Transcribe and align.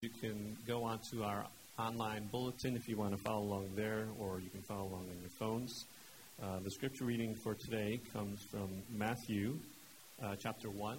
You 0.00 0.10
can 0.10 0.56
go 0.64 0.84
onto 0.84 1.24
our 1.24 1.44
online 1.76 2.28
bulletin 2.30 2.76
if 2.76 2.88
you 2.88 2.96
want 2.96 3.16
to 3.16 3.22
follow 3.24 3.42
along 3.42 3.70
there, 3.74 4.06
or 4.20 4.38
you 4.38 4.48
can 4.48 4.62
follow 4.62 4.84
along 4.84 5.08
on 5.10 5.20
your 5.20 5.30
phones. 5.40 5.86
Uh, 6.40 6.60
the 6.60 6.70
scripture 6.70 7.04
reading 7.04 7.34
for 7.34 7.56
today 7.56 7.98
comes 8.12 8.40
from 8.44 8.68
Matthew 8.96 9.58
uh, 10.22 10.36
chapter 10.38 10.70
1, 10.70 10.98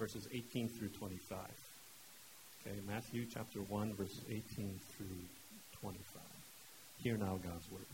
verses 0.00 0.26
18 0.32 0.68
through 0.68 0.88
25. 0.88 1.38
Okay, 2.66 2.76
Matthew 2.88 3.24
chapter 3.32 3.60
1, 3.60 3.94
verses 3.94 4.24
18 4.28 4.42
through 4.96 5.06
25. 5.80 6.20
Hear 7.04 7.16
now 7.16 7.38
God's 7.40 7.70
word. 7.70 7.86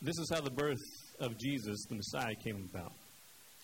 This 0.00 0.16
is 0.18 0.30
how 0.32 0.40
the 0.40 0.50
birth 0.50 0.80
of 1.20 1.36
Jesus, 1.36 1.84
the 1.90 1.96
Messiah, 1.96 2.34
came 2.42 2.66
about. 2.72 2.92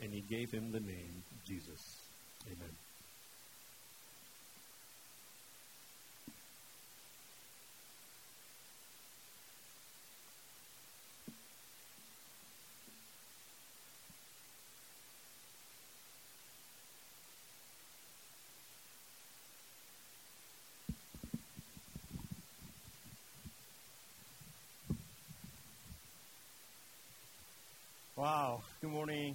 and 0.00 0.12
he 0.12 0.20
gave 0.22 0.50
him 0.50 0.72
the 0.72 0.80
name 0.80 1.22
Jesus. 1.46 1.96
Amen. 2.46 2.70
Wow. 28.16 28.60
Good 28.82 28.90
morning. 28.90 29.34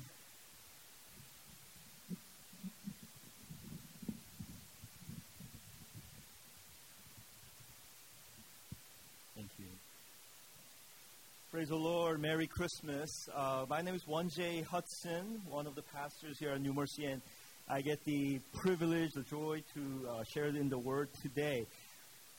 Praise 11.55 11.69
the 11.69 11.75
Lord. 11.77 12.19
Merry 12.19 12.47
Christmas. 12.47 13.29
Uh, 13.33 13.65
my 13.69 13.81
name 13.81 13.95
is 13.95 14.05
Juan 14.05 14.27
J. 14.27 14.61
Hudson, 14.63 15.41
one 15.49 15.67
of 15.67 15.73
the 15.73 15.83
pastors 15.83 16.37
here 16.37 16.49
at 16.49 16.59
New 16.59 16.73
Mercy, 16.73 17.05
and 17.05 17.21
I 17.69 17.79
get 17.79 18.03
the 18.03 18.41
privilege, 18.53 19.13
the 19.13 19.21
joy 19.21 19.63
to 19.73 20.09
uh, 20.09 20.23
share 20.25 20.47
in 20.47 20.67
the 20.67 20.77
Word 20.77 21.07
today. 21.21 21.65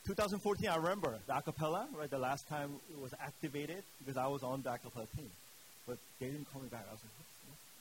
2014, 0.05 0.69
I 0.69 0.75
remember 0.75 1.17
the 1.25 1.33
acapella, 1.33 1.87
right? 1.97 2.11
The 2.11 2.19
last 2.19 2.47
time 2.47 2.73
it 2.91 3.01
was 3.01 3.11
activated 3.19 3.81
because 3.97 4.17
I 4.17 4.27
was 4.27 4.43
on 4.43 4.61
the 4.61 4.69
acapella 4.69 5.07
team, 5.15 5.31
but 5.87 5.97
they 6.19 6.27
didn't 6.27 6.45
call 6.53 6.61
me 6.61 6.67
back. 6.67 6.85
I 6.87 6.91
was 6.91 7.01
like, 7.01 7.17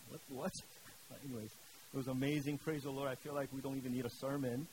what? 0.09 0.21
What? 0.31 0.43
what? 0.43 0.53
But 1.11 1.19
anyways, 1.29 1.51
it 1.93 1.97
was 1.99 2.09
amazing. 2.09 2.57
Praise 2.57 2.85
the 2.85 2.91
Lord. 2.91 3.11
I 3.11 3.15
feel 3.15 3.35
like 3.35 3.51
we 3.55 3.61
don't 3.61 3.77
even 3.77 3.93
need 3.93 4.07
a 4.07 4.11
sermon, 4.11 4.67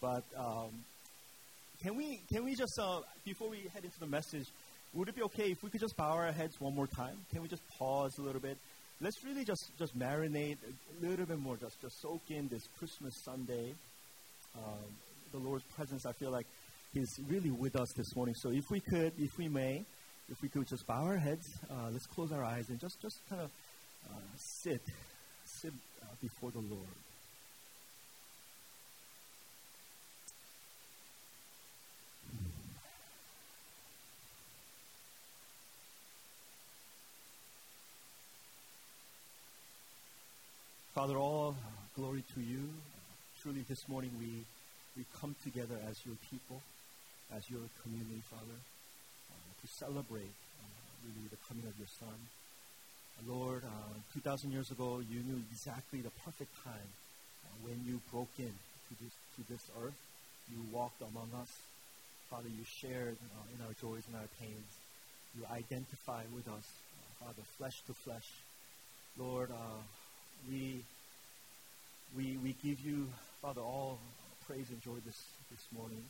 but 0.00 0.22
um, 0.38 0.70
can 1.82 1.96
we 1.96 2.20
can 2.32 2.44
we 2.44 2.54
just 2.54 2.78
uh, 2.78 3.00
before 3.24 3.48
we 3.48 3.68
head 3.74 3.84
into 3.84 3.98
the 3.98 4.06
message? 4.06 4.46
Would 4.94 5.08
it 5.08 5.16
be 5.16 5.22
okay 5.22 5.50
if 5.50 5.62
we 5.62 5.70
could 5.70 5.80
just 5.80 5.96
bow 5.96 6.12
our 6.12 6.30
heads 6.30 6.60
one 6.60 6.74
more 6.74 6.86
time? 6.86 7.16
Can 7.32 7.42
we 7.42 7.48
just 7.48 7.62
pause 7.78 8.16
a 8.18 8.22
little 8.22 8.40
bit? 8.40 8.56
Let's 9.00 9.24
really 9.24 9.44
just, 9.44 9.76
just 9.78 9.98
marinate 9.98 10.56
a 10.62 11.06
little 11.06 11.26
bit 11.26 11.38
more, 11.38 11.56
just, 11.56 11.80
just 11.82 12.00
soak 12.00 12.22
in 12.28 12.48
this 12.48 12.68
Christmas 12.78 13.14
Sunday. 13.24 13.74
Um, 14.56 14.84
the 15.32 15.38
Lord's 15.38 15.64
presence, 15.74 16.06
I 16.06 16.12
feel 16.12 16.30
like, 16.30 16.46
is 16.94 17.18
really 17.28 17.50
with 17.50 17.74
us 17.74 17.92
this 17.96 18.14
morning. 18.14 18.36
So 18.36 18.50
if 18.50 18.70
we 18.70 18.78
could, 18.78 19.12
if 19.18 19.36
we 19.36 19.48
may, 19.48 19.84
if 20.30 20.40
we 20.40 20.48
could 20.48 20.68
just 20.68 20.86
bow 20.86 21.02
our 21.02 21.16
heads, 21.16 21.48
uh, 21.68 21.90
let's 21.90 22.06
close 22.06 22.30
our 22.30 22.44
eyes 22.44 22.68
and 22.68 22.78
just, 22.78 23.00
just 23.02 23.18
kind 23.28 23.42
of 23.42 23.50
uh, 24.08 24.14
sit, 24.36 24.80
sit 25.44 25.72
uh, 26.02 26.06
before 26.22 26.52
the 26.52 26.60
Lord. 26.60 27.03
Father, 41.04 41.20
all 41.20 41.54
glory 41.94 42.24
to 42.32 42.40
you. 42.40 42.64
Truly, 43.42 43.60
this 43.68 43.86
morning 43.90 44.08
we, 44.18 44.40
we 44.96 45.04
come 45.20 45.36
together 45.44 45.76
as 45.86 46.00
your 46.06 46.16
people, 46.32 46.62
as 47.36 47.44
your 47.50 47.60
community, 47.82 48.24
Father, 48.32 48.56
uh, 49.28 49.52
to 49.60 49.66
celebrate 49.68 50.32
uh, 50.32 50.80
really 51.04 51.28
the 51.28 51.36
coming 51.46 51.68
of 51.68 51.76
your 51.76 51.92
Son. 52.00 52.16
Lord, 53.28 53.68
uh, 53.68 54.00
2,000 54.14 54.50
years 54.50 54.70
ago, 54.70 55.04
you 55.04 55.20
knew 55.28 55.44
exactly 55.52 56.00
the 56.00 56.08
perfect 56.24 56.56
time 56.64 56.88
uh, 57.44 57.52
when 57.68 57.84
you 57.84 58.00
broke 58.10 58.32
in 58.38 58.56
to 58.88 58.92
this, 59.04 59.12
to 59.36 59.44
this 59.52 59.68
earth. 59.84 60.00
You 60.48 60.56
walked 60.72 61.02
among 61.02 61.28
us. 61.36 61.52
Father, 62.30 62.48
you 62.48 62.64
shared 62.64 63.20
uh, 63.20 63.52
in 63.52 63.60
our 63.60 63.76
joys 63.76 64.08
and 64.08 64.16
our 64.16 64.30
pains. 64.40 64.72
You 65.36 65.44
identified 65.52 66.32
with 66.32 66.48
us, 66.48 66.64
uh, 66.64 67.26
Father, 67.28 67.44
flesh 67.60 67.76
to 67.88 67.92
flesh. 67.92 68.40
Lord, 69.20 69.52
we, 70.48 70.84
we, 72.16 72.36
we 72.38 72.54
give 72.62 72.80
you, 72.80 73.08
Father, 73.40 73.60
all 73.60 73.98
praise 74.46 74.68
and 74.70 74.80
joy 74.82 74.96
this, 75.04 75.20
this 75.50 75.64
morning. 75.72 76.04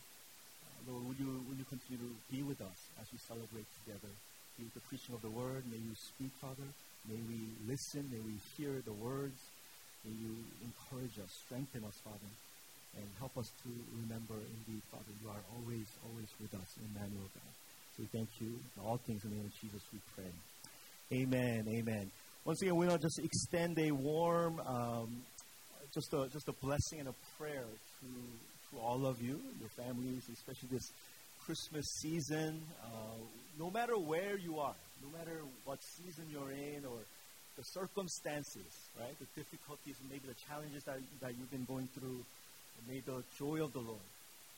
Uh, 0.65 0.93
Lord, 0.93 1.07
will 1.07 1.19
you, 1.19 1.45
will 1.49 1.57
you 1.57 1.65
continue 1.69 1.99
to 2.03 2.11
be 2.35 2.43
with 2.43 2.61
us 2.61 2.79
as 3.01 3.07
we 3.13 3.19
celebrate 3.19 3.67
together? 3.85 4.11
Be 4.59 4.65
with 4.65 4.75
the 4.75 4.87
preaching 4.91 5.15
of 5.15 5.23
the 5.23 5.31
word. 5.31 5.65
May 5.71 5.79
you 5.79 5.95
speak, 5.95 6.31
Father. 6.41 6.67
May 7.09 7.21
we 7.29 7.51
listen. 7.67 8.09
May 8.11 8.21
we 8.21 8.39
hear 8.57 8.83
the 8.85 8.95
words. 8.95 9.39
May 10.05 10.13
you 10.13 10.35
encourage 10.63 11.17
us, 11.19 11.31
strengthen 11.47 11.85
us, 11.85 11.97
Father, 12.05 12.31
and 12.97 13.07
help 13.19 13.37
us 13.39 13.49
to 13.65 13.71
remember, 14.03 14.37
indeed, 14.37 14.83
Father, 14.93 15.13
you 15.23 15.31
are 15.31 15.43
always, 15.57 15.89
always 16.05 16.29
with 16.41 16.53
us, 16.55 16.69
Emmanuel, 16.85 17.31
God. 17.33 17.53
So 17.97 18.05
we 18.05 18.09
thank 18.13 18.29
you. 18.41 18.59
All 18.85 18.99
things 18.99 19.25
in 19.25 19.31
the 19.31 19.37
name 19.37 19.47
of 19.47 19.57
Jesus 19.61 19.81
we 19.93 20.01
pray. 20.15 20.31
Amen. 21.13 21.67
Amen. 21.69 22.11
Once 22.45 22.61
again, 22.61 22.77
we 22.77 22.87
want 22.87 23.01
to 23.01 23.07
just 23.07 23.19
extend 23.21 23.79
a 23.79 23.91
warm, 23.91 24.61
um, 24.67 25.23
just 25.95 26.13
a 26.13 26.29
just 26.31 26.47
a 26.47 26.53
blessing 26.53 27.01
and 27.01 27.09
a 27.09 27.15
prayer 27.39 27.65
to 27.65 28.07
to 28.69 28.83
all 28.85 29.07
of 29.07 29.23
you, 29.23 29.41
your 29.61 29.71
families, 29.71 30.29
especially 30.31 30.69
this 30.71 30.93
Christmas 31.47 31.87
season. 32.03 32.61
Uh, 32.85 33.17
no 33.59 33.71
matter 33.71 33.97
where 33.97 34.37
you 34.37 34.59
are, 34.59 34.77
no 35.01 35.19
matter 35.19 35.41
what 35.65 35.79
season 35.97 36.27
you're 36.31 36.53
in, 36.53 36.85
or 36.85 37.01
the 37.57 37.63
circumstances, 37.63 38.69
right, 39.01 39.17
the 39.19 39.41
difficulties, 39.41 39.97
maybe 40.11 40.29
the 40.29 40.37
challenges 40.47 40.85
that 40.85 41.01
that 41.23 41.33
you've 41.41 41.51
been 41.51 41.65
going 41.65 41.89
through, 41.97 42.21
may 42.87 43.01
the 43.01 43.25
joy 43.39 43.65
of 43.65 43.73
the 43.73 43.81
Lord, 43.81 44.05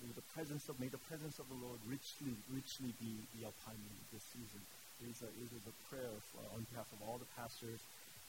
may 0.03 0.11
the 0.11 0.27
presence 0.35 0.69
of 0.69 0.81
may 0.81 0.89
the 0.89 0.99
presence 1.07 1.39
of 1.39 1.47
the 1.47 1.59
Lord 1.63 1.79
richly, 1.87 2.35
richly 2.51 2.91
be, 2.99 3.15
be 3.31 3.47
upon 3.47 3.79
you 3.79 3.95
this 4.11 4.27
season 4.35 4.59
is 5.03 5.23
a, 5.23 5.27
is 5.27 5.51
a 5.67 5.95
prayer 5.95 6.11
for, 6.33 6.41
on 6.55 6.67
behalf 6.71 6.87
of 6.93 7.09
all 7.09 7.19
the 7.19 7.27
pastors 7.37 7.81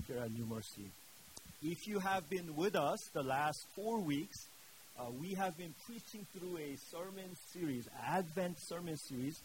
here 0.07 0.17
at 0.17 0.31
New 0.31 0.45
Mercy. 0.45 0.89
If 1.63 1.87
you 1.87 1.99
have 1.99 2.29
been 2.29 2.55
with 2.55 2.75
us 2.75 2.99
the 3.13 3.23
last 3.23 3.65
four 3.75 3.99
weeks, 3.99 4.37
uh, 4.99 5.05
we 5.19 5.33
have 5.35 5.57
been 5.57 5.73
preaching 5.85 6.25
through 6.37 6.57
a 6.57 6.75
sermon 6.91 7.29
series, 7.53 7.87
Advent 8.05 8.57
sermon 8.59 8.97
series, 8.97 9.39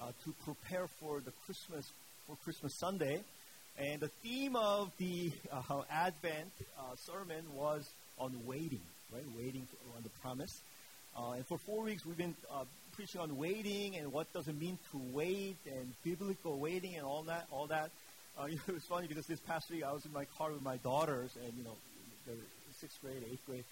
uh, 0.00 0.10
to 0.24 0.34
prepare 0.44 0.86
for 1.00 1.20
the 1.20 1.32
Christmas 1.46 1.90
for 2.26 2.36
Christmas 2.44 2.74
Sunday. 2.78 3.20
And 3.78 4.00
the 4.00 4.10
theme 4.22 4.56
of 4.56 4.90
the 4.98 5.32
uh, 5.52 5.82
Advent 5.90 6.50
uh, 6.78 6.94
sermon 6.96 7.44
was 7.54 7.88
on 8.18 8.32
waiting, 8.46 8.80
right? 9.12 9.24
Waiting 9.36 9.66
on 9.96 10.02
the 10.02 10.10
promise. 10.22 10.60
Uh, 11.16 11.32
and 11.32 11.46
for 11.46 11.58
four 11.58 11.84
weeks, 11.84 12.04
we've 12.04 12.16
been 12.16 12.34
uh, 12.50 12.64
preaching 12.96 13.20
on 13.20 13.36
waiting 13.36 13.96
and 13.96 14.12
what 14.12 14.32
does 14.32 14.48
it 14.48 14.58
mean 14.58 14.78
to 14.92 15.00
wait 15.12 15.56
and 15.66 15.92
biblical 16.04 16.58
waiting 16.58 16.96
and 16.96 17.04
all 17.04 17.22
that. 17.24 17.46
All 17.50 17.66
that. 17.66 17.90
Uh, 18.38 18.44
it 18.68 18.72
was 18.72 18.84
funny 18.84 19.06
because 19.06 19.26
this 19.26 19.40
past 19.40 19.70
week 19.70 19.84
I 19.84 19.92
was 19.92 20.04
in 20.04 20.12
my 20.12 20.24
car 20.38 20.52
with 20.52 20.62
my 20.62 20.76
daughters, 20.78 21.36
and 21.44 21.52
you 21.56 21.64
know, 21.64 21.76
they're 22.26 22.34
sixth 22.80 23.00
grade, 23.00 23.22
eighth 23.30 23.44
grade, 23.46 23.64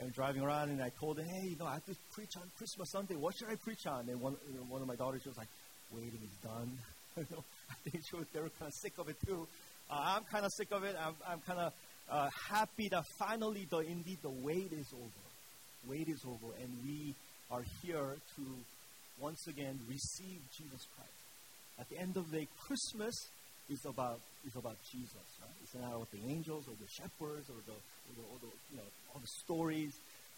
and 0.00 0.12
driving 0.12 0.42
around, 0.42 0.70
and 0.70 0.82
I 0.82 0.90
told 1.00 1.16
them, 1.16 1.26
hey, 1.26 1.48
you 1.48 1.56
know, 1.58 1.66
I 1.66 1.74
have 1.74 1.86
to 1.86 1.96
preach 2.12 2.36
on 2.36 2.42
Christmas 2.58 2.90
Sunday. 2.90 3.16
What 3.16 3.34
should 3.36 3.48
I 3.48 3.56
preach 3.56 3.86
on? 3.86 4.08
And 4.08 4.20
one, 4.20 4.36
you 4.48 4.58
know, 4.58 4.64
one 4.68 4.82
of 4.82 4.88
my 4.88 4.96
daughters 4.96 5.24
was 5.24 5.36
like, 5.36 5.48
waiting 5.92 6.20
is 6.22 6.48
done. 6.48 6.78
I 7.18 7.90
think 7.90 8.04
she 8.08 8.16
was, 8.16 8.26
they 8.32 8.40
were 8.40 8.50
kind 8.58 8.68
of 8.68 8.74
sick 8.74 8.92
of 8.98 9.08
it 9.08 9.16
too. 9.26 9.46
Uh, 9.90 10.16
I'm 10.16 10.24
kind 10.24 10.44
of 10.44 10.52
sick 10.52 10.68
of 10.72 10.84
it. 10.84 10.96
I'm, 10.98 11.14
I'm 11.26 11.40
kind 11.40 11.58
of 11.58 11.72
uh, 12.10 12.28
happy 12.48 12.88
that 12.88 13.04
finally, 13.18 13.66
the 13.68 13.78
indeed, 13.78 14.18
the 14.22 14.30
wait 14.30 14.72
is 14.72 14.92
over. 14.92 15.88
Wait 15.88 16.08
is 16.08 16.22
over, 16.26 16.54
and 16.60 16.70
we 16.84 17.14
are 17.50 17.64
here 17.82 18.16
to 18.36 18.42
once 19.20 19.46
again 19.46 19.78
receive 19.88 20.40
Jesus 20.56 20.86
Christ. 20.96 21.20
At 21.78 21.88
the 21.88 21.98
end 21.98 22.16
of 22.16 22.30
the 22.30 22.38
day, 22.38 22.48
Christmas 22.66 23.14
is 23.68 23.84
about 23.84 24.20
is 24.46 24.56
about 24.56 24.76
Jesus. 24.90 25.26
Right? 25.40 25.50
It's 25.62 25.74
not 25.74 25.94
about 25.94 26.10
the 26.10 26.20
angels 26.28 26.66
or 26.68 26.74
the 26.80 26.88
shepherds 26.88 27.48
or 27.50 27.60
the, 27.66 27.72
or 27.72 28.12
the, 28.16 28.22
or 28.22 28.38
the 28.40 28.52
you 28.70 28.76
know 28.78 28.88
all 29.14 29.20
the 29.20 29.32
stories 29.44 29.92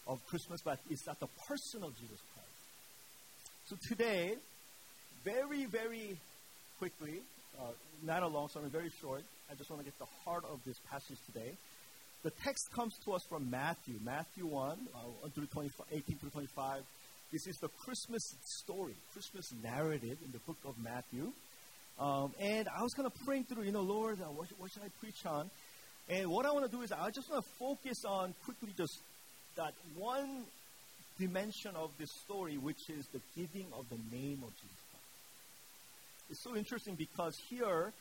of 0.07 0.25
Christmas, 0.27 0.61
but 0.63 0.79
it's 0.89 1.07
at 1.07 1.19
the 1.19 1.27
person 1.47 1.83
of 1.83 1.95
Jesus 1.99 2.19
Christ. 2.33 2.49
So 3.65 3.75
today, 3.87 4.35
very 5.23 5.65
very 5.65 6.17
quickly, 6.79 7.21
uh, 7.59 7.71
not 8.03 8.23
a 8.23 8.27
long 8.27 8.49
sermon, 8.49 8.69
very 8.69 8.91
short. 9.01 9.23
I 9.51 9.55
just 9.55 9.69
want 9.69 9.81
to 9.81 9.85
get 9.85 9.97
the 9.99 10.09
heart 10.25 10.43
of 10.51 10.59
this 10.65 10.77
passage 10.89 11.17
today. 11.25 11.53
The 12.23 12.31
text 12.31 12.71
comes 12.73 12.95
to 13.03 13.13
us 13.13 13.21
from 13.27 13.49
Matthew, 13.49 13.95
Matthew 14.01 14.45
1, 14.47 14.87
uh, 14.95 15.27
through 15.35 15.47
18 15.91 16.17
through 16.17 16.29
25. 16.29 16.81
This 17.33 17.47
is 17.47 17.57
the 17.57 17.69
Christmas 17.83 18.35
story, 18.45 18.93
Christmas 19.11 19.51
narrative 19.63 20.19
in 20.23 20.31
the 20.31 20.37
book 20.45 20.57
of 20.65 20.75
Matthew. 20.77 21.31
Um, 21.99 22.31
and 22.39 22.67
I 22.69 22.83
was 22.83 22.93
kind 22.93 23.07
of 23.07 23.13
praying 23.25 23.45
through, 23.45 23.63
you 23.63 23.71
know, 23.71 23.81
Lord, 23.81 24.21
uh, 24.21 24.25
what, 24.25 24.49
what 24.59 24.69
should 24.71 24.83
I 24.83 24.89
preach 24.99 25.25
on? 25.25 25.49
And 26.07 26.29
what 26.29 26.45
I 26.45 26.51
want 26.51 26.69
to 26.69 26.71
do 26.71 26.83
is 26.83 26.91
I 26.91 27.09
just 27.09 27.31
want 27.31 27.43
to 27.43 27.49
focus 27.57 28.05
on 28.05 28.35
quickly 28.45 28.69
just 28.77 28.99
that 29.55 29.73
one 29.97 30.43
dimension 31.19 31.71
of 31.75 31.89
this 31.97 32.11
story, 32.23 32.57
which 32.57 32.87
is 32.87 33.07
the 33.07 33.21
giving 33.35 33.65
of 33.73 33.89
the 33.89 33.97
name 34.15 34.43
of 34.45 34.53
Jesus 34.53 34.83
Christ. 34.91 35.09
It's 36.29 36.43
so 36.43 36.55
interesting 36.55 36.93
because 36.93 37.35
here 37.49 37.93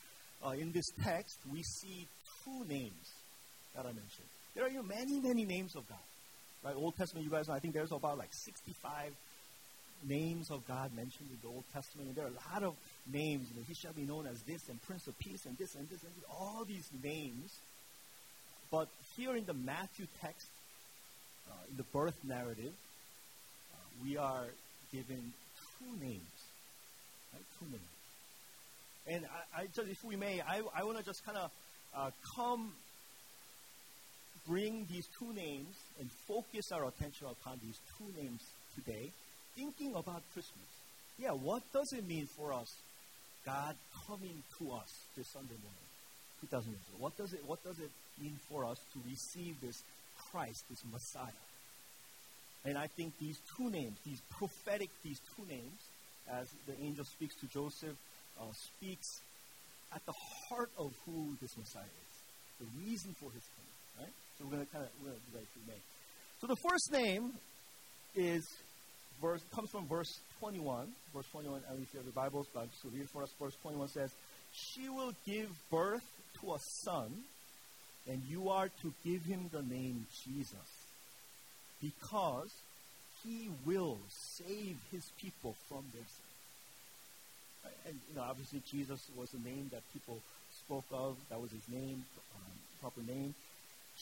uh, 0.45 0.51
in 0.51 0.73
this 0.73 0.91
text 1.03 1.39
we 1.51 1.63
see 1.63 2.07
two 2.45 2.67
names 2.69 3.09
that 3.75 3.87
I 3.87 3.93
mentioned. 3.97 4.29
There 4.55 4.67
are 4.67 4.69
you 4.69 4.83
know, 4.83 4.83
many, 4.83 5.21
many 5.21 5.47
names 5.47 5.75
of 5.75 5.89
God. 5.89 6.05
Right? 6.65 6.75
Old 6.77 6.97
Testament, 6.97 7.25
you 7.25 7.31
guys 7.31 7.49
know, 7.49 7.55
I 7.55 7.59
think 7.59 7.75
there's 7.75 7.93
about 7.93 8.19
like 8.19 8.33
65 8.33 9.13
names 10.09 10.51
of 10.51 10.67
God 10.67 10.95
mentioned 10.95 11.29
in 11.31 11.39
the 11.43 11.55
Old 11.55 11.65
Testament. 11.73 12.09
And 12.09 12.17
there 12.17 12.25
are 12.25 12.29
a 12.29 12.55
lot 12.55 12.63
of 12.63 12.75
names. 13.13 13.49
You 13.51 13.57
know, 13.57 13.65
he 13.67 13.75
shall 13.75 13.93
be 13.93 14.03
known 14.03 14.27
as 14.27 14.43
this 14.43 14.69
and 14.69 14.81
Prince 14.83 15.07
of 15.07 15.19
Peace 15.19 15.45
and 15.47 15.57
this 15.59 15.75
and 15.75 15.89
this 15.89 16.03
and 16.03 16.13
this, 16.15 16.25
all 16.31 16.65
these 16.67 16.89
names. 17.03 17.53
But 18.71 18.89
here 19.17 19.37
in 19.37 19.45
the 19.45 19.55
Matthew 19.55 20.07
text, 20.21 20.47
uh, 21.49 21.55
in 21.71 21.77
the 21.77 21.83
birth 21.93 22.17
narrative, 22.25 22.73
uh, 23.73 23.77
we 24.03 24.17
are 24.17 24.47
given 24.93 25.33
two 25.79 26.05
names. 26.05 26.21
Right? 27.33 27.45
Two 27.59 27.67
names. 27.67 27.83
And 29.07 29.27
I, 29.27 29.63
I 29.63 29.67
just, 29.75 29.89
if 29.89 30.05
we 30.05 30.17
may, 30.17 30.41
I, 30.41 30.63
I 30.75 30.85
want 30.85 30.99
to 30.99 31.05
just 31.05 31.25
kind 31.27 31.37
of 31.37 31.51
uh, 31.95 32.11
come 32.37 32.73
bring 34.47 34.87
these 34.91 35.07
two 35.19 35.33
names 35.33 35.77
and 36.01 36.11
focus 36.27 36.73
our 36.73 36.87
attention 36.89 37.27
upon 37.29 37.61
these 37.63 37.79
two 37.99 38.21
names 38.21 38.41
today, 38.75 39.11
thinking 39.55 39.95
about 39.95 40.23
Christmas. 40.33 40.69
Yeah, 41.19 41.31
what 41.31 41.63
does 41.73 41.93
it 41.93 42.07
mean 42.07 42.27
for 42.27 42.53
us, 42.53 42.73
God 43.45 43.77
coming 44.07 44.43
to 44.59 44.73
us 44.73 44.91
this 45.17 45.29
Sunday 45.29 45.55
morning, 45.63 45.89
2000 46.41 46.71
years 46.71 46.81
ago? 46.89 46.97
What 46.99 47.17
does 47.17 47.33
it, 47.33 47.41
what 47.47 47.63
does 47.63 47.79
it 47.79 47.91
mean 48.21 48.39
for 48.49 48.65
us 48.65 48.79
to 48.95 48.99
receive 49.09 49.61
this 49.61 49.83
Christ, 50.31 50.65
this 50.69 50.83
Messiah? 50.91 51.43
And 52.65 52.79
I 52.79 52.87
think 52.87 53.13
these 53.19 53.39
two 53.57 53.71
names, 53.71 53.97
these 54.05 54.21
prophetic, 54.39 54.89
these 55.03 55.21
two 55.37 55.45
names, 55.49 55.81
as 56.31 56.49
the 56.67 56.75
angel 56.81 57.05
speaks 57.05 57.35
to 57.37 57.47
Joseph, 57.47 57.97
uh, 58.41 58.45
speaks 58.53 59.21
at 59.95 60.05
the 60.07 60.15
heart 60.49 60.71
of 60.79 60.93
who 61.05 61.37
this 61.41 61.57
Messiah 61.57 61.83
is, 61.83 62.67
the 62.67 62.67
reason 62.87 63.15
for 63.19 63.31
his 63.31 63.43
coming, 63.55 64.07
right? 64.07 64.15
So 64.43 64.49
we're 64.49 64.57
going 64.57 64.67
to 64.67 64.73
kind 64.73 64.85
of 64.85 64.91
we're 65.01 65.11
going 65.11 65.21
to 65.21 65.31
do 65.31 65.39
that 65.39 65.73
may. 65.73 65.79
So 66.41 66.47
the 66.49 66.57
first 66.57 66.91
name 66.91 67.31
is 68.17 68.43
verse 69.21 69.41
comes 69.55 69.71
from 69.71 69.87
verse 69.87 70.19
21. 70.41 70.89
Verse 71.15 71.27
21. 71.31 71.61
At 71.71 71.79
least 71.79 71.95
you 71.95 71.99
have 71.99 72.07
the 72.07 72.13
Bibles, 72.13 72.49
but 72.53 72.67
so 72.83 72.89
read 72.93 73.09
for 73.09 73.23
us. 73.23 73.31
Verse 73.39 73.55
21 73.63 73.89
says, 73.89 74.11
"She 74.53 74.89
will 74.89 75.13
give 75.25 75.49
birth 75.71 76.03
to 76.41 76.55
a 76.55 76.59
son, 76.83 77.23
and 78.09 78.21
you 78.29 78.49
are 78.49 78.69
to 78.83 78.93
give 79.05 79.23
him 79.23 79.49
the 79.53 79.63
name 79.63 80.07
Jesus, 80.25 80.69
because 81.81 82.51
he 83.23 83.49
will 83.65 83.99
save 84.09 84.77
his 84.91 85.07
people 85.21 85.55
from 85.69 85.85
their 85.95 86.03
sins." 86.03 87.75
And 87.87 88.01
you 88.11 88.17
know, 88.17 88.23
obviously, 88.23 88.61
Jesus 88.69 89.07
was 89.15 89.31
the 89.31 89.49
name 89.49 89.71
that 89.71 89.83
people 89.93 90.19
spoke 90.65 90.87
of. 90.91 91.17
That 91.31 91.41
was 91.41 91.53
his 91.53 91.69
name, 91.69 92.05
um, 92.35 92.53
proper 92.81 93.03
name 93.03 93.37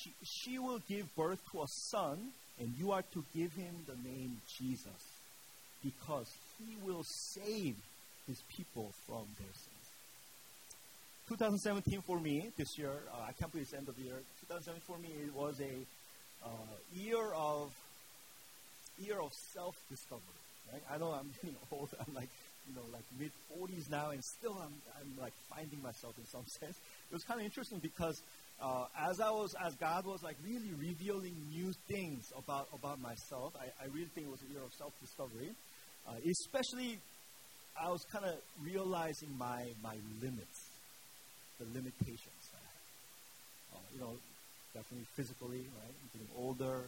she, 0.00 0.12
she 0.23 0.58
will 0.58 0.81
give 0.88 1.14
birth 1.17 1.41
to 1.52 1.62
a 1.62 1.69
son, 1.69 2.19
and 2.58 2.75
you 2.79 2.93
are 2.93 3.02
to 3.12 3.25
give 3.35 3.52
him 3.52 3.75
the 3.87 4.08
name 4.08 4.41
Jesus, 4.58 5.20
because 5.85 6.31
he 6.58 6.76
will 6.85 7.05
save 7.05 7.76
his 8.26 8.43
people 8.56 8.93
from 9.06 9.25
their 9.38 9.52
sins. 9.52 9.81
2017 11.29 12.02
for 12.02 12.19
me, 12.19 12.50
this 12.56 12.76
year, 12.76 12.91
uh, 13.12 13.23
I 13.29 13.32
can't 13.32 13.52
believe 13.52 13.67
it's 13.67 13.75
end 13.75 13.88
of 13.88 13.97
the 13.97 14.02
year. 14.02 14.19
2017 14.49 14.82
for 14.87 14.99
me, 14.99 15.08
it 15.25 15.35
was 15.35 15.61
a 15.61 16.44
uh, 16.44 16.49
year 16.93 17.32
of 17.32 17.70
year 18.99 19.20
of 19.20 19.32
self-discovery. 19.55 20.23
Right? 20.73 20.82
I 20.91 20.99
know 20.99 21.12
I'm 21.12 21.31
getting 21.41 21.56
old. 21.70 21.88
I'm 21.99 22.14
like, 22.14 22.29
you 22.69 22.75
know, 22.75 22.82
like 22.93 23.05
mid 23.19 23.31
40s 23.56 23.91
now, 23.91 24.11
and 24.11 24.23
still 24.23 24.58
I'm, 24.61 24.75
I'm 25.00 25.23
like 25.23 25.32
finding 25.49 25.81
myself 25.82 26.19
in 26.19 26.26
some 26.26 26.46
sense. 26.61 26.76
It 27.11 27.14
was 27.14 27.25
kind 27.25 27.41
of 27.41 27.46
interesting 27.46 27.79
because 27.79 28.20
uh, 28.61 28.85
as 29.09 29.21
I 29.21 29.31
was, 29.31 29.55
as 29.65 29.75
God 29.77 30.05
was 30.05 30.23
like 30.23 30.37
really 30.45 30.73
revealing 30.79 31.35
new 31.49 31.73
things 31.89 32.31
about 32.37 32.69
about 32.75 33.01
myself, 33.01 33.55
I, 33.57 33.73
I 33.83 33.87
really 33.89 34.12
think 34.15 34.27
it 34.27 34.31
was 34.31 34.43
a 34.43 34.53
year 34.53 34.62
of 34.62 34.73
self-discovery. 34.75 35.51
Uh, 36.07 36.21
especially, 36.29 36.99
I 37.81 37.89
was 37.89 38.05
kind 38.13 38.25
of 38.27 38.37
realizing 38.63 39.32
my 39.39 39.65
my 39.82 39.96
limits, 40.20 40.69
the 41.58 41.67
limitations. 41.73 42.44
Uh, 43.73 43.79
you 43.94 44.01
know, 44.01 44.13
definitely 44.75 45.06
physically, 45.17 45.65
right? 45.81 45.94
I'm 45.96 46.11
getting 46.13 46.32
older. 46.37 46.84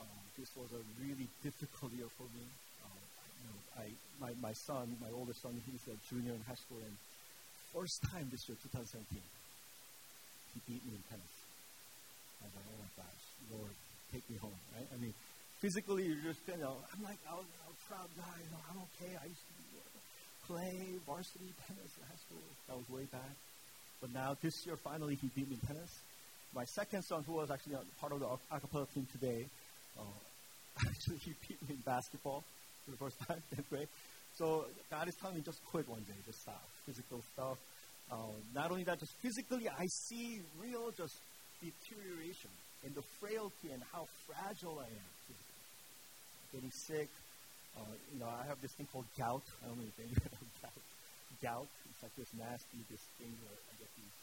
Um, 0.00 0.20
this 0.38 0.50
was 0.56 0.72
a 0.74 0.82
really 0.98 1.28
difficult 1.42 1.92
year 1.92 2.10
for 2.18 2.26
me. 2.34 2.46
Uh, 2.82 2.98
you 3.38 3.46
know, 3.46 3.58
I 3.78 3.86
my 4.18 4.32
my 4.42 4.54
son, 4.66 4.96
my 5.00 5.14
oldest 5.14 5.40
son, 5.40 5.54
he's 5.70 5.86
a 5.86 5.96
junior 6.10 6.34
in 6.34 6.42
high 6.48 6.58
school, 6.58 6.82
and 6.82 6.96
first 7.72 8.02
time 8.10 8.26
this 8.32 8.42
year, 8.48 8.58
2017 8.74 9.22
he 10.56 10.72
beat 10.72 10.82
me 10.88 10.96
in 10.96 11.04
tennis. 11.12 11.34
I 12.40 12.48
was 12.48 12.54
like, 12.56 12.68
oh 12.72 12.80
my 12.80 12.92
gosh, 12.96 13.22
Lord, 13.52 13.74
take 14.08 14.24
me 14.32 14.40
home, 14.40 14.56
right? 14.72 14.88
I 14.88 14.96
mean, 14.96 15.12
physically, 15.60 16.08
you're 16.08 16.24
just, 16.24 16.40
you 16.48 16.56
know, 16.56 16.80
I'm 16.96 17.04
like, 17.04 17.20
I 17.28 17.36
was, 17.36 17.44
I 17.60 17.68
was 17.68 17.78
proud 17.84 18.08
guy, 18.16 18.36
you 18.40 18.48
know, 18.48 18.62
I'm 18.72 18.80
okay. 18.88 19.12
I 19.20 19.28
used 19.28 19.44
to 19.44 19.54
play 20.48 20.72
varsity 21.04 21.52
tennis 21.66 21.92
in 21.98 22.02
high 22.08 22.22
school. 22.24 22.46
That 22.68 22.76
was 22.80 22.88
way 22.88 23.04
back. 23.10 23.36
But 24.00 24.14
now, 24.14 24.36
this 24.40 24.64
year, 24.64 24.76
finally, 24.76 25.18
he 25.20 25.28
beat 25.34 25.50
me 25.50 25.58
in 25.60 25.66
tennis. 25.66 25.92
My 26.54 26.64
second 26.64 27.02
son, 27.02 27.24
who 27.26 27.34
was 27.34 27.50
actually 27.50 27.76
part 28.00 28.12
of 28.12 28.20
the 28.20 28.28
acapella 28.52 28.86
team 28.94 29.06
today, 29.12 29.46
uh, 29.98 30.02
actually, 30.86 31.18
he 31.18 31.34
beat 31.48 31.60
me 31.68 31.74
in 31.76 31.82
basketball 31.84 32.44
for 32.84 32.90
the 32.92 32.96
first 32.96 33.18
time. 33.28 33.42
That's 33.50 33.68
great. 33.68 33.88
So 34.38 34.66
God 34.90 35.08
is 35.08 35.14
telling 35.16 35.36
me 35.36 35.42
just 35.42 35.64
quit 35.66 35.88
one 35.88 36.04
day, 36.06 36.14
just 36.24 36.42
stop 36.42 36.62
physical 36.84 37.22
stuff. 37.32 37.56
Uh, 38.10 38.16
not 38.54 38.70
only 38.70 38.84
that, 38.84 39.00
just 39.00 39.12
physically, 39.18 39.68
I 39.68 39.86
see 39.86 40.40
real 40.62 40.92
just 40.96 41.18
deterioration 41.58 42.50
in 42.86 42.94
the 42.94 43.02
frailty 43.18 43.74
and 43.74 43.82
how 43.92 44.06
fragile 44.30 44.78
I 44.78 44.86
am. 44.86 45.10
Getting 46.52 46.70
sick. 46.70 47.10
Uh, 47.76 47.82
you 48.14 48.20
know, 48.20 48.30
I 48.30 48.46
have 48.46 48.62
this 48.62 48.72
thing 48.72 48.86
called 48.92 49.04
gout. 49.18 49.42
I 49.60 49.68
don't 49.68 49.76
know 49.76 49.84
if 49.84 49.98
know 49.98 50.46
gout. 50.62 50.80
Gout. 51.42 51.68
It's 51.90 52.02
like 52.02 52.14
this 52.16 52.30
nasty, 52.38 52.80
this 52.88 53.02
thing 53.18 53.34
where 53.42 53.58
I 53.58 53.74
get 53.76 53.90
these, 53.98 54.14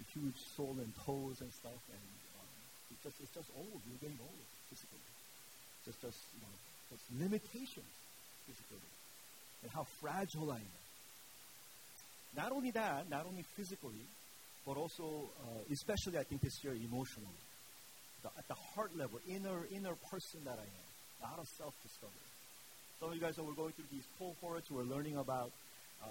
these 0.00 0.10
huge 0.16 0.38
swollen 0.56 0.90
toes 1.04 1.38
and 1.44 1.52
stuff, 1.52 1.78
and 1.92 2.06
um, 2.40 2.54
it's 2.90 3.02
just 3.04 3.16
it's 3.22 3.34
just 3.36 3.50
old. 3.54 3.78
You're 3.86 4.02
getting 4.02 4.18
old 4.18 4.46
physically. 4.72 5.04
Just 5.84 6.00
just 6.02 6.18
you 6.34 6.42
know, 6.42 6.54
just 6.90 7.04
limitations 7.20 7.92
physically, 8.48 8.90
and 9.62 9.70
how 9.70 9.86
fragile 10.00 10.50
I 10.50 10.58
am. 10.58 10.85
Not 12.34 12.52
only 12.52 12.70
that, 12.72 13.08
not 13.10 13.26
only 13.26 13.44
physically, 13.56 14.04
but 14.66 14.76
also, 14.76 15.30
uh, 15.40 15.72
especially 15.72 16.18
I 16.18 16.24
think 16.24 16.40
this 16.42 16.64
year, 16.64 16.74
emotionally. 16.74 17.40
The, 18.22 18.28
at 18.36 18.48
the 18.48 18.56
heart 18.74 18.96
level, 18.96 19.20
inner, 19.28 19.66
inner 19.70 19.94
person 20.10 20.40
that 20.44 20.58
I 20.58 20.66
am, 20.66 20.88
a 21.22 21.24
lot 21.30 21.38
of 21.38 21.46
self 21.56 21.74
discovery. 21.82 22.26
Some 22.98 23.10
of 23.10 23.14
you 23.14 23.20
guys 23.20 23.36
know 23.38 23.44
we're 23.44 23.54
going 23.54 23.72
through 23.72 23.92
these 23.92 24.06
cohorts. 24.18 24.70
We're 24.70 24.82
learning 24.82 25.16
about 25.16 25.52
uh, 26.02 26.06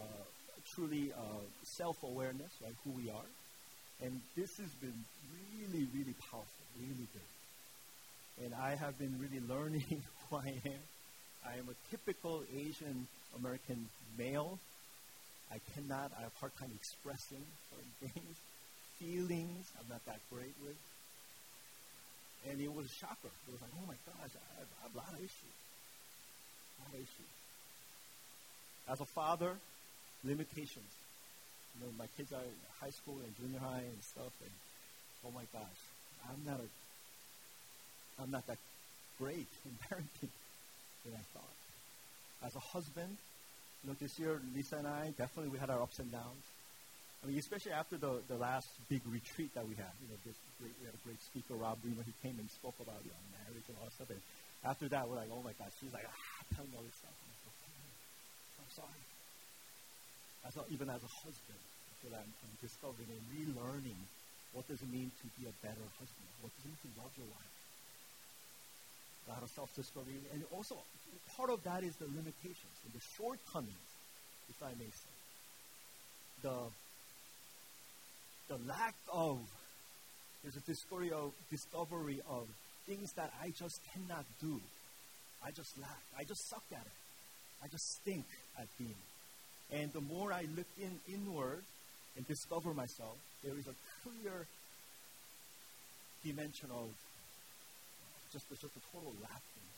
truly 0.73 1.11
uh, 1.11 1.43
self-awareness, 1.77 2.51
right? 2.63 2.73
Who 2.85 2.91
we 2.91 3.09
are, 3.09 3.29
and 4.01 4.21
this 4.35 4.57
has 4.57 4.69
been 4.81 4.93
really, 5.33 5.87
really 5.93 6.15
powerful, 6.31 6.65
really 6.79 7.07
good. 7.11 8.45
And 8.45 8.53
I 8.53 8.75
have 8.75 8.97
been 8.99 9.17
really 9.19 9.41
learning 9.47 10.03
who 10.29 10.37
I 10.37 10.47
am. 10.65 10.83
I 11.45 11.57
am 11.57 11.69
a 11.69 11.89
typical 11.91 12.43
Asian 12.55 13.07
American 13.37 13.87
male. 14.17 14.59
I 15.51 15.59
cannot. 15.73 16.11
I 16.17 16.23
have 16.23 16.33
a 16.35 16.39
hard 16.39 16.55
time 16.57 16.71
expressing 16.73 17.43
certain 17.69 17.93
things, 18.01 18.35
feelings. 18.97 19.71
I'm 19.79 19.87
not 19.89 20.05
that 20.05 20.19
great 20.31 20.55
with. 20.63 20.77
And 22.49 22.61
it 22.61 22.71
was 22.73 22.85
a 22.85 22.95
shocker. 22.95 23.33
It 23.47 23.51
was 23.51 23.61
like, 23.61 23.73
oh 23.73 23.85
my 23.87 23.97
gosh, 24.05 24.33
I 24.33 24.45
have, 24.59 24.69
I 24.69 24.81
have 24.85 24.93
a 24.93 24.97
lot 24.97 25.13
of 25.13 25.19
issues. 25.19 25.57
A 25.57 26.81
lot 26.81 26.93
of 26.93 26.99
issues. 26.99 27.33
As 28.87 29.01
a 29.01 29.05
father, 29.05 29.57
limitations. 30.23 30.91
You 31.75 31.85
know, 31.85 31.91
my 31.97 32.07
kids 32.17 32.31
are 32.31 32.41
in 32.41 32.59
high 32.79 32.93
school 32.93 33.17
and 33.23 33.31
junior 33.37 33.59
high 33.59 33.83
and 33.83 34.01
stuff, 34.03 34.31
and 34.41 34.53
oh 35.25 35.31
my 35.33 35.43
gosh, 35.51 35.81
I'm 36.29 36.41
not 36.45 36.59
a, 36.59 38.21
I'm 38.21 38.31
not 38.31 38.45
that 38.47 38.57
great 39.17 39.47
in 39.65 39.73
parenting 39.89 40.31
than 41.03 41.13
I 41.13 41.25
thought. 41.33 41.59
As 42.45 42.55
a 42.55 42.59
husband, 42.59 43.17
know, 43.87 43.95
this 43.99 44.17
year 44.19 44.41
Lisa 44.55 44.77
and 44.77 44.87
I 44.87 45.13
definitely 45.17 45.51
we 45.51 45.59
had 45.59 45.69
our 45.69 45.81
ups 45.81 45.99
and 45.99 46.11
downs. 46.11 46.45
I 47.23 47.27
mean, 47.27 47.41
especially 47.41 47.73
after 47.73 47.97
the, 47.97 48.21
the 48.29 48.37
last 48.37 48.69
big 48.85 49.01
retreat 49.09 49.49
that 49.57 49.65
we 49.65 49.73
had. 49.73 49.89
You 49.97 50.13
know, 50.13 50.19
this 50.21 50.37
great, 50.61 50.77
we 50.77 50.85
had 50.85 50.93
a 50.93 51.01
great 51.01 51.17
speaker, 51.25 51.57
Rob 51.57 51.81
Bremer, 51.81 52.05
who 52.05 52.13
came 52.21 52.37
and 52.37 52.45
spoke 52.53 52.77
about 52.77 53.01
you 53.01 53.09
know, 53.09 53.23
marriage 53.33 53.65
and 53.65 53.73
all 53.81 53.89
that 53.89 53.97
stuff. 53.97 54.13
And 54.13 54.21
after 54.61 54.85
that, 54.93 55.09
we're 55.09 55.17
like, 55.17 55.33
oh 55.33 55.41
my 55.41 55.57
gosh, 55.57 55.73
she's 55.81 55.89
like, 55.89 56.05
ah, 56.05 56.17
telling 56.53 56.69
me 56.69 56.77
all 56.77 56.85
this 56.85 56.93
stuff. 57.01 57.17
I'm, 57.17 57.29
like, 57.33 57.49
okay, 57.49 57.81
I'm 58.61 58.71
sorry. 58.77 59.01
As 60.45 60.53
a, 60.53 60.61
even 60.69 60.87
as 60.93 61.01
a 61.01 61.11
husband, 61.25 61.61
I 61.65 61.93
feel 61.97 62.13
like 62.13 62.21
I'm, 62.21 62.33
I'm 62.45 62.55
discovering 62.61 63.09
and 63.09 63.23
relearning 63.33 63.97
what 64.53 64.69
does 64.71 64.79
it 64.79 64.87
mean 64.87 65.11
to 65.19 65.25
be 65.35 65.49
a 65.49 65.55
better 65.59 65.83
husband? 65.99 66.29
What 66.39 66.53
does 66.55 66.63
it 66.63 66.71
mean 66.71 66.81
to 66.87 66.91
love 67.01 67.11
your 67.19 67.27
wife? 67.27 67.55
A 69.27 69.31
lot 69.31 69.43
of 69.43 69.49
self-discovery. 69.49 70.13
And 70.33 70.43
also, 70.51 70.77
part 71.35 71.49
of 71.49 71.63
that 71.63 71.83
is 71.83 71.95
the 71.95 72.05
limitations 72.05 72.75
and 72.85 72.93
the 72.93 73.03
shortcomings, 73.17 73.89
if 74.49 74.61
I 74.61 74.69
may 74.77 74.89
say. 74.89 75.15
The 76.43 76.69
the 78.47 78.57
lack 78.67 78.93
of, 79.11 79.39
there's 80.43 80.55
a 80.55 80.59
discovery 80.61 81.11
of, 81.11 81.31
discovery 81.49 82.21
of 82.29 82.47
things 82.85 83.11
that 83.13 83.33
I 83.41 83.49
just 83.49 83.79
cannot 83.93 84.25
do. 84.39 84.59
I 85.43 85.51
just 85.51 85.77
lack. 85.79 86.01
I 86.17 86.23
just 86.23 86.47
suck 86.49 86.63
at 86.71 86.81
it. 86.85 86.97
I 87.63 87.67
just 87.67 87.83
stink 88.01 88.25
at 88.59 88.67
being. 88.77 88.93
And 89.71 89.91
the 89.93 90.01
more 90.01 90.31
I 90.31 90.45
look 90.55 90.67
in 90.79 90.99
inward 91.11 91.63
and 92.15 92.27
discover 92.27 92.73
myself, 92.73 93.17
there 93.43 93.57
is 93.57 93.65
a 93.67 93.73
clear 94.03 94.45
dimension 96.23 96.69
of 96.71 96.89
just, 98.31 98.49
just 98.49 98.63
a 98.63 98.83
total 98.91 99.13
lacking, 99.21 99.69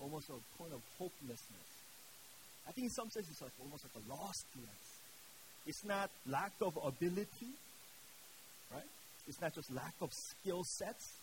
almost 0.00 0.30
a 0.30 0.38
point 0.58 0.72
of 0.72 0.80
hopelessness. 0.98 1.70
I 2.68 2.72
think 2.72 2.86
in 2.86 2.90
some 2.90 3.10
sense 3.10 3.26
it's 3.30 3.42
like 3.42 3.52
almost 3.60 3.84
like 3.84 3.96
a 4.00 4.04
lostness. 4.08 4.84
It's 5.66 5.84
not 5.84 6.10
lack 6.26 6.52
of 6.60 6.76
ability, 6.76 7.52
right? 8.72 8.88
It's 9.28 9.40
not 9.40 9.54
just 9.54 9.72
lack 9.72 9.94
of 10.00 10.10
skill 10.12 10.62
sets, 10.64 11.20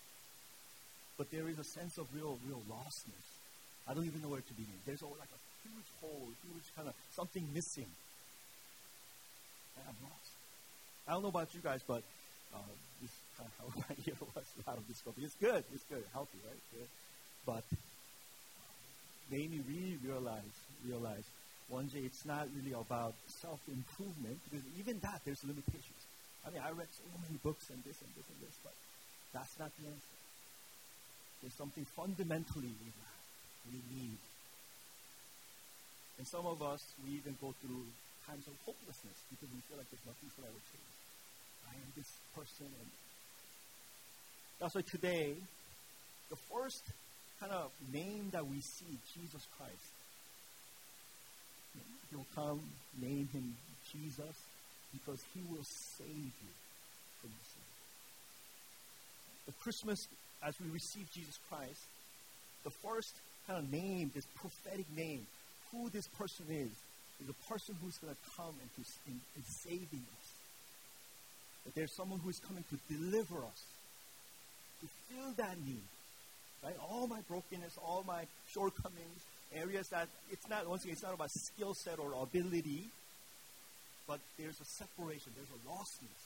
but 1.17 1.29
there 1.31 1.47
is 1.49 1.59
a 1.59 1.63
sense 1.63 1.97
of 1.97 2.07
real, 2.15 2.37
real 2.47 2.61
lostness. 2.69 3.27
I 3.87 3.93
don't 3.93 4.05
even 4.05 4.21
know 4.21 4.29
where 4.29 4.41
to 4.41 4.53
begin. 4.53 4.73
There's 4.85 5.01
all 5.01 5.15
like 5.19 5.29
a 5.29 5.41
huge 5.67 5.89
hole, 6.01 6.29
huge 6.41 6.65
kind 6.75 6.87
of 6.87 6.95
something 7.15 7.45
missing. 7.53 7.89
And 9.77 9.85
I'm 9.87 9.97
lost. 10.03 10.33
I 11.07 11.11
don't 11.13 11.23
know 11.23 11.29
about 11.29 11.53
you 11.53 11.61
guys, 11.61 11.81
but 11.87 12.03
uh, 12.53 12.57
this 13.01 13.11
how 13.59 13.67
my 13.75 13.95
year 14.05 14.17
was 14.35 14.45
a 14.61 14.69
lot 14.69 14.77
of 14.77 14.87
discovery. 14.87 15.23
It's 15.25 15.35
good. 15.35 15.63
It's 15.73 15.85
good. 15.89 16.03
Healthy, 16.13 16.39
right? 16.45 16.61
Good. 16.73 16.89
But 17.45 17.65
made 19.31 19.49
me 19.49 19.61
really 19.67 19.97
realize, 20.03 20.55
realize 20.85 21.23
one 21.71 21.87
day 21.87 22.03
it's 22.03 22.25
not 22.25 22.51
really 22.51 22.75
about 22.75 23.15
self 23.27 23.59
improvement 23.71 24.39
because 24.49 24.65
even 24.77 24.99
that 24.99 25.23
there's 25.23 25.39
limitations. 25.47 26.03
I 26.45 26.51
mean, 26.51 26.59
I 26.59 26.75
read 26.75 26.91
so 26.91 27.07
many 27.23 27.39
books 27.39 27.69
and 27.71 27.79
this 27.87 28.01
and 28.03 28.11
this 28.17 28.27
and 28.27 28.39
this, 28.43 28.55
but 28.59 28.75
that's 29.31 29.55
not 29.55 29.71
the 29.79 29.87
answer. 29.87 30.17
There's 31.39 31.55
something 31.55 31.85
fundamentally 31.95 32.69
we 32.69 32.89
lack, 32.99 33.23
we 33.71 33.79
need. 33.95 34.19
And 36.19 36.27
some 36.27 36.45
of 36.45 36.61
us, 36.61 36.83
we 37.01 37.17
even 37.17 37.33
go 37.41 37.55
through 37.63 37.87
times 38.27 38.45
of 38.45 38.53
hopelessness 38.67 39.17
because 39.33 39.49
we 39.49 39.63
feel 39.65 39.79
like 39.79 39.89
there's 39.89 40.05
nothing 40.05 40.29
to 40.37 40.39
ever 40.45 40.61
change. 40.69 40.93
I 41.65 41.73
am 41.79 41.89
this 41.97 42.11
person, 42.35 42.69
and 42.69 42.89
Uh, 44.61 44.65
that's 44.65 44.75
why 44.75 44.81
today, 44.81 45.33
the 46.29 46.35
first 46.35 46.83
kind 47.39 47.51
of 47.51 47.71
name 47.91 48.29
that 48.31 48.45
we 48.45 48.61
see, 48.61 48.85
Jesus 49.15 49.47
Christ, 49.57 49.91
He'll 52.11 52.27
come, 52.35 52.59
name 53.01 53.29
him 53.31 53.55
Jesus, 53.91 54.35
because 54.91 55.23
he 55.33 55.41
will 55.49 55.63
save 55.63 56.07
you 56.07 56.53
from 57.21 57.31
your 57.31 57.45
sin. 57.47 57.67
The 59.47 59.53
Christmas, 59.63 60.07
as 60.43 60.53
we 60.59 60.69
receive 60.69 61.09
Jesus 61.13 61.39
Christ, 61.49 61.79
the 62.63 62.69
first 62.69 63.15
kind 63.47 63.63
of 63.63 63.71
name, 63.71 64.11
this 64.13 64.27
prophetic 64.35 64.85
name, 64.95 65.25
who 65.71 65.89
this 65.89 66.07
person 66.19 66.45
is, 66.49 66.71
is 67.23 67.29
a 67.29 67.49
person 67.49 67.75
who's 67.81 67.97
going 67.97 68.13
to 68.13 68.19
come 68.35 68.53
and, 68.59 68.69
to, 68.75 68.91
in, 69.07 69.19
in 69.37 69.43
saving 69.43 70.03
us. 70.19 70.27
That 71.63 71.75
there's 71.75 71.95
someone 71.95 72.19
who 72.19 72.29
is 72.29 72.39
coming 72.39 72.65
to 72.69 72.93
deliver 72.93 73.37
us, 73.45 73.63
to 74.81 74.87
fill 75.09 75.31
that 75.37 75.57
need. 75.65 75.85
Right? 76.63 76.75
All 76.89 77.07
my 77.07 77.21
brokenness, 77.27 77.77
all 77.81 78.03
my 78.05 78.25
shortcomings, 78.53 79.21
areas 79.53 79.89
that 79.89 80.07
it's 80.31 80.47
not, 80.49 80.67
once 80.67 80.83
again, 80.83 80.93
it's 80.93 81.03
not 81.03 81.13
about 81.13 81.31
skill 81.31 81.73
set 81.73 81.97
or 81.97 82.13
ability, 82.21 82.85
but 84.07 84.19
there's 84.37 84.59
a 84.61 84.65
separation, 84.65 85.33
there's 85.33 85.49
a 85.49 85.61
lostness. 85.65 86.23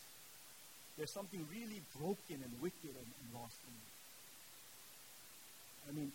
There's 0.97 1.11
something 1.11 1.45
really 1.51 1.81
broken 1.99 2.39
and 2.39 2.51
wicked 2.61 2.95
and, 2.95 3.09
and 3.19 3.27
lost 3.35 3.59
in 3.67 3.73
me. 3.75 3.89
I 5.87 5.91
mean, 5.91 6.11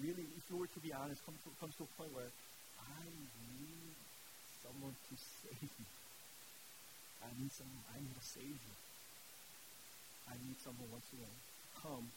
really, 0.00 0.24
if 0.36 0.44
you 0.48 0.56
were 0.56 0.68
to 0.68 0.80
be 0.80 0.92
honest, 0.92 1.24
comes 1.24 1.40
to, 1.44 1.50
comes 1.60 1.74
to 1.80 1.84
a 1.84 1.92
point 1.96 2.12
where 2.12 2.28
I 2.80 3.04
need 3.04 3.96
someone 4.64 4.92
to 4.92 5.14
save 5.16 5.68
me. 5.68 5.88
I 7.24 7.28
need 7.36 7.52
someone, 7.52 7.84
I 7.92 8.00
need 8.00 8.16
a 8.16 8.24
savior. 8.24 8.76
I 10.28 10.36
need 10.40 10.56
someone 10.64 10.88
once 10.92 11.08
again 11.12 11.36
come 11.82 12.08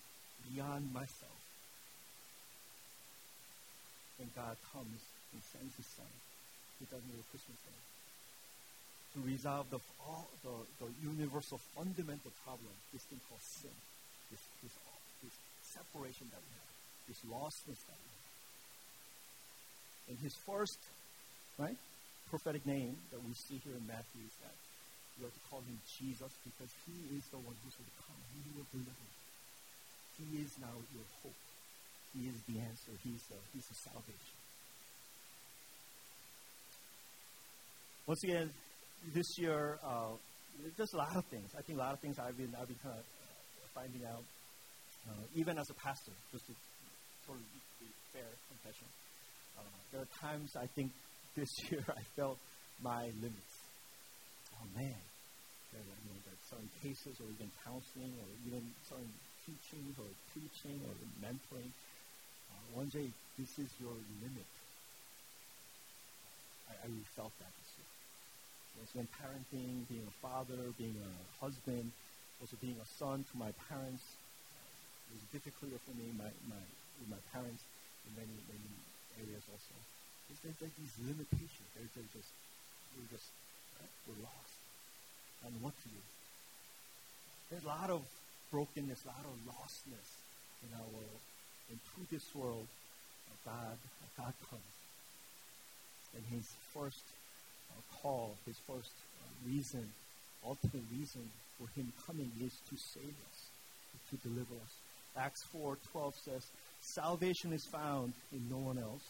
beyond 0.51 0.93
myself. 0.93 1.39
And 4.19 4.29
God 4.35 4.55
comes 4.71 4.99
and 5.33 5.41
sends 5.51 5.75
his 5.75 5.87
son. 5.97 6.11
He 6.79 6.85
does 6.85 7.01
me 7.03 7.17
a 7.17 7.25
Christmas 7.31 7.57
day 7.65 7.79
to 9.13 9.21
resolve 9.21 9.69
the, 9.69 9.79
all, 10.01 10.27
the, 10.41 10.55
the 10.81 10.89
universal 11.05 11.61
fundamental 11.77 12.33
problem, 12.41 12.73
this 12.91 13.05
thing 13.05 13.21
called 13.29 13.41
sin, 13.41 13.73
this, 14.33 14.41
this, 14.65 14.73
this 15.21 15.35
separation 15.61 16.25
that 16.33 16.41
we 16.41 16.51
have, 16.57 16.73
this 17.05 17.21
lostness 17.29 17.77
that 17.85 17.99
we 18.01 18.09
have. 18.09 18.33
And 20.09 20.17
his 20.17 20.33
first, 20.33 20.81
right, 21.61 21.77
prophetic 22.29 22.65
name 22.65 22.97
that 23.13 23.21
we 23.21 23.37
see 23.37 23.61
here 23.61 23.77
in 23.77 23.85
Matthew 23.85 24.25
is 24.25 24.33
that 24.41 24.57
we 25.21 25.29
are 25.29 25.33
to 25.33 25.43
call 25.45 25.61
him 25.61 25.77
Jesus 26.01 26.33
because 26.41 26.73
he 26.89 26.97
is 27.13 27.21
the 27.29 27.37
one 27.37 27.53
who's 27.61 27.77
going 27.77 27.85
to 27.85 27.99
come. 28.01 28.17
He 28.33 28.41
will 28.57 28.65
deliver. 28.73 29.05
He 30.17 30.37
is 30.41 30.51
now 30.59 30.73
your 30.93 31.05
hope. 31.21 31.39
He 32.13 32.29
is 32.29 32.37
the 32.47 32.59
answer. 32.59 32.93
He's 33.03 33.23
the, 33.29 33.37
he's 33.53 33.65
the 33.65 33.77
salvation. 33.89 34.37
Once 38.05 38.23
again, 38.23 38.49
this 39.13 39.25
year, 39.39 39.79
uh, 39.83 40.13
just 40.77 40.93
a 40.93 40.97
lot 40.97 41.15
of 41.15 41.25
things. 41.25 41.49
I 41.57 41.61
think 41.61 41.79
a 41.79 41.81
lot 41.81 41.93
of 41.93 41.99
things 41.99 42.19
I've 42.19 42.37
been, 42.37 42.53
I've 42.59 42.67
been 42.67 42.79
kind 42.83 42.99
of 42.99 43.05
finding 43.73 44.05
out, 44.05 44.23
uh, 45.09 45.23
even 45.35 45.57
as 45.57 45.69
a 45.69 45.73
pastor, 45.73 46.11
just 46.31 46.45
to 46.47 46.53
totally 47.25 47.45
be 47.79 47.87
fair 48.13 48.29
confession. 48.51 48.87
Uh, 49.57 49.63
there 49.91 50.01
are 50.01 50.11
times 50.21 50.51
I 50.55 50.67
think 50.75 50.91
this 51.35 51.49
year 51.71 51.83
I 51.89 52.03
felt 52.15 52.37
my 52.81 53.09
limits. 53.17 53.55
Oh 54.53 54.67
man, 54.75 55.01
there 55.73 55.81
are, 55.81 55.99
you 56.05 56.13
know, 56.13 56.33
certain 56.49 56.69
cases 56.83 57.17
or 57.19 57.27
even 57.33 57.49
counseling 57.65 58.13
or 58.21 58.27
even 58.45 58.61
certain 58.87 59.09
teachings 59.45 59.95
or 59.99 60.09
preaching 60.31 60.79
or 60.87 60.95
mentoring. 61.21 61.71
Uh, 62.49 62.63
one 62.73 62.89
day, 62.89 63.11
this 63.37 63.59
is 63.59 63.69
your 63.79 63.95
limit. 64.23 64.49
I, 66.69 66.73
I 66.79 66.85
really 66.87 67.07
felt 67.15 67.31
that 67.39 67.53
it's 68.83 68.91
been 68.91 69.07
parenting, 69.15 69.87
being 69.87 70.03
a 70.03 70.15
father, 70.19 70.59
being 70.75 70.99
a 70.99 71.11
husband, 71.39 71.95
also 72.43 72.59
being 72.59 72.75
a 72.83 72.87
son 72.99 73.23
to 73.31 73.33
my 73.39 73.55
parents. 73.71 74.03
It 75.07 75.23
was 75.23 75.25
difficult 75.31 75.79
for 75.87 75.95
me, 75.95 76.11
my, 76.19 76.27
my, 76.51 76.59
with 76.99 77.07
my 77.07 77.21
parents 77.31 77.63
in 78.03 78.11
many, 78.19 78.35
many 78.51 78.71
areas 79.23 79.39
also. 79.47 79.75
There's, 80.43 80.59
there's 80.59 80.75
these 80.75 80.93
limitations. 80.99 81.69
There's, 81.79 81.87
there's 81.95 82.11
just, 82.11 82.31
we're 82.99 83.07
just, 83.07 83.29
right? 83.79 83.93
we're 84.03 84.19
lost. 84.19 84.57
And 85.47 85.55
what 85.63 85.73
to 85.79 85.87
do? 85.87 86.01
There's 87.49 87.63
a 87.63 87.71
lot 87.71 87.87
of 87.87 88.03
brokenness, 88.53 89.01
of 89.25 89.33
lostness 89.49 90.09
in 90.61 90.69
our 90.77 90.85
world. 90.93 91.21
And 91.71 91.79
this 92.11 92.23
world, 92.35 92.67
God, 93.43 93.77
God 94.15 94.33
comes. 94.47 94.73
And 96.15 96.23
his 96.29 96.45
first 96.71 97.01
uh, 97.71 97.81
call, 97.97 98.35
his 98.45 98.57
first 98.67 98.93
uh, 98.93 99.49
reason, 99.49 99.89
ultimate 100.45 100.85
reason 100.93 101.25
for 101.57 101.67
him 101.73 101.91
coming 102.05 102.31
is 102.39 102.53
to 102.69 102.77
save 102.77 103.15
us, 103.25 103.39
to 104.11 104.29
deliver 104.29 104.53
us. 104.53 104.73
Acts 105.17 105.43
4:12 105.51 106.13
says, 106.23 106.45
"Salvation 106.81 107.53
is 107.53 107.65
found 107.65 108.13
in 108.31 108.49
no 108.49 108.57
one 108.57 108.77
else, 108.77 109.03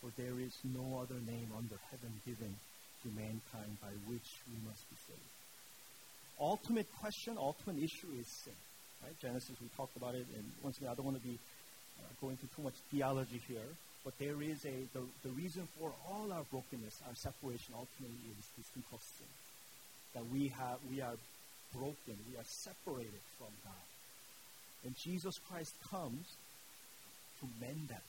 for 0.00 0.10
there 0.16 0.38
is 0.40 0.52
no 0.64 1.00
other 1.00 1.20
name 1.24 1.48
under 1.56 1.78
heaven 1.90 2.12
given 2.26 2.54
to 3.02 3.08
mankind 3.16 3.80
by 3.80 3.92
which 4.04 4.28
we 4.48 4.56
must 4.68 4.84
be 4.90 4.96
saved." 5.08 5.32
Ultimate 6.38 6.88
question, 7.00 7.38
ultimate 7.38 7.82
issue 7.82 8.12
is 8.18 8.26
sin. 8.44 8.56
Right? 9.04 9.20
Genesis, 9.20 9.56
we 9.60 9.68
talked 9.76 9.96
about 9.96 10.14
it, 10.14 10.24
and 10.34 10.44
once 10.62 10.78
again, 10.78 10.88
I 10.88 10.94
don't 10.94 11.04
want 11.04 11.20
to 11.20 11.26
be 11.28 11.36
uh, 12.00 12.08
going 12.20 12.38
into 12.40 12.48
too 12.56 12.62
much 12.62 12.72
theology 12.90 13.40
here, 13.46 13.68
but 14.00 14.16
there 14.18 14.40
is 14.40 14.64
a 14.64 14.72
the, 14.96 15.04
the 15.22 15.28
reason 15.36 15.68
for 15.78 15.92
all 16.08 16.32
our 16.32 16.44
brokenness, 16.48 17.04
our 17.04 17.14
separation, 17.14 17.76
ultimately 17.76 18.32
is 18.32 18.48
this 18.56 18.66
thing 18.72 18.82
called 18.88 19.04
sin. 19.20 19.28
That 20.16 20.24
we 20.32 20.48
have, 20.56 20.80
we 20.88 21.02
are 21.02 21.20
broken, 21.76 22.16
we 22.32 22.36
are 22.40 22.48
separated 22.48 23.20
from 23.36 23.52
God. 23.60 23.84
And 24.84 24.96
Jesus 24.96 25.38
Christ 25.50 25.74
comes 25.90 26.24
to 27.40 27.46
mend 27.60 27.88
that. 27.88 28.08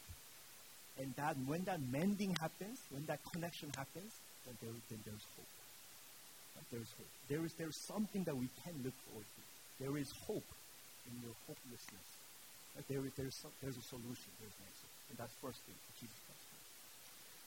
And 0.97 1.13
that 1.15 1.35
when 1.45 1.65
that 1.65 1.79
mending 1.91 2.37
happens, 2.39 2.79
when 2.89 3.05
that 3.07 3.19
connection 3.33 3.67
happens, 3.75 4.11
then, 4.47 4.55
there, 4.61 4.71
then 4.89 4.99
there's 5.03 5.25
hope. 5.35 5.55
Right? 6.55 6.67
There's 6.71 6.91
hope. 6.95 7.11
There 7.27 7.43
is 7.43 7.51
there's 7.59 7.79
something 7.83 8.23
that 8.23 8.37
we 8.37 8.47
can 8.63 8.75
look 8.83 8.95
forward 9.11 9.27
to. 9.27 9.83
There 9.83 9.97
is 9.97 10.07
hope 10.23 10.47
in 11.09 11.15
your 11.21 11.35
hopelessness. 11.47 12.09
Right? 12.75 12.85
There 12.89 13.03
is 13.05 13.13
there's, 13.15 13.37
some, 13.41 13.51
there's 13.61 13.77
a 13.77 13.87
solution. 13.87 14.29
There's 14.41 14.55
an 14.59 14.65
answer. 14.67 14.89
And 15.09 15.15
that's 15.17 15.33
first 15.41 15.59
thing, 15.63 15.77
Jesus 15.99 16.19
Christ. 16.25 16.45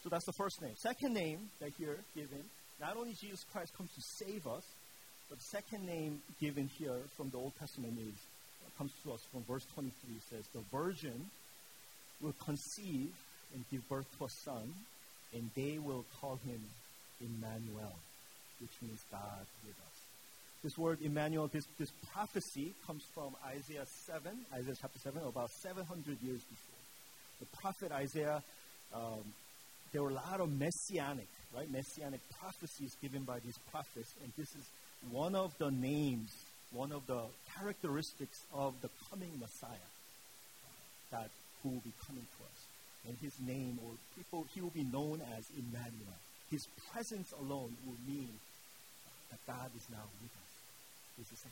So 0.02 0.08
that's 0.08 0.24
the 0.26 0.38
first 0.38 0.62
name. 0.62 0.74
Second 0.78 1.12
name 1.14 1.50
that 1.60 1.70
here 1.76 1.98
given, 2.14 2.44
not 2.80 2.96
only 2.96 3.14
Jesus 3.18 3.44
Christ 3.52 3.74
comes 3.76 3.90
to 3.94 4.02
save 4.24 4.46
us, 4.46 4.62
but 5.28 5.38
the 5.38 5.44
second 5.50 5.84
name 5.84 6.22
given 6.40 6.70
here 6.78 7.00
from 7.16 7.30
the 7.30 7.36
Old 7.36 7.52
Testament 7.58 7.98
is 7.98 8.14
uh, 8.64 8.70
comes 8.78 8.92
to 9.04 9.12
us 9.12 9.20
from 9.30 9.42
verse 9.44 9.66
23 9.74 9.92
It 10.14 10.22
says, 10.30 10.44
The 10.54 10.62
virgin 10.72 11.28
will 12.22 12.34
conceive 12.44 13.12
and 13.54 13.64
give 13.70 13.86
birth 13.88 14.06
to 14.18 14.24
a 14.24 14.30
son, 14.44 14.72
and 15.34 15.50
they 15.54 15.78
will 15.78 16.04
call 16.20 16.38
him 16.46 16.60
Emmanuel, 17.20 17.94
which 18.60 18.72
means 18.80 19.00
God 19.10 19.44
with 19.66 19.76
us. 19.76 19.98
This 20.62 20.76
word 20.76 20.98
Emmanuel, 21.02 21.46
this, 21.46 21.66
this 21.78 21.90
prophecy 22.12 22.74
comes 22.84 23.04
from 23.14 23.36
Isaiah 23.46 23.86
7, 24.06 24.32
Isaiah 24.54 24.74
chapter 24.80 24.98
7, 24.98 25.22
about 25.22 25.50
700 25.50 26.20
years 26.20 26.40
before. 26.42 26.82
The 27.38 27.46
prophet 27.60 27.92
Isaiah, 27.92 28.42
um, 28.92 29.22
there 29.92 30.02
were 30.02 30.10
a 30.10 30.14
lot 30.14 30.40
of 30.40 30.50
messianic, 30.50 31.28
right, 31.54 31.70
messianic 31.70 32.20
prophecies 32.40 32.96
given 33.00 33.22
by 33.22 33.38
these 33.38 33.56
prophets, 33.70 34.12
and 34.24 34.32
this 34.36 34.48
is 34.56 34.64
one 35.12 35.36
of 35.36 35.56
the 35.58 35.70
names, 35.70 36.34
one 36.72 36.90
of 36.90 37.06
the 37.06 37.22
characteristics 37.56 38.42
of 38.52 38.74
the 38.82 38.90
coming 39.10 39.30
Messiah 39.38 39.90
that 41.12 41.30
who 41.62 41.70
will 41.70 41.82
be 41.84 41.92
coming 42.04 42.26
to 42.36 42.44
us. 42.44 42.58
And 43.06 43.16
his 43.22 43.32
name, 43.46 43.78
or 43.84 43.92
people, 44.16 44.44
he 44.52 44.60
will 44.60 44.74
be 44.74 44.82
known 44.82 45.22
as 45.38 45.44
Emmanuel. 45.56 46.18
His 46.50 46.66
presence 46.92 47.32
alone 47.40 47.76
will 47.86 47.96
mean 48.06 48.28
that 49.30 49.38
God 49.47 49.71
is 49.76 49.86
now 49.90 50.04
with 50.21 50.32
us. 50.32 50.48
Is. 51.21 51.45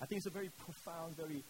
I 0.00 0.06
think 0.06 0.18
it's 0.18 0.26
a 0.26 0.30
very 0.30 0.50
profound, 0.64 1.16
very, 1.16 1.42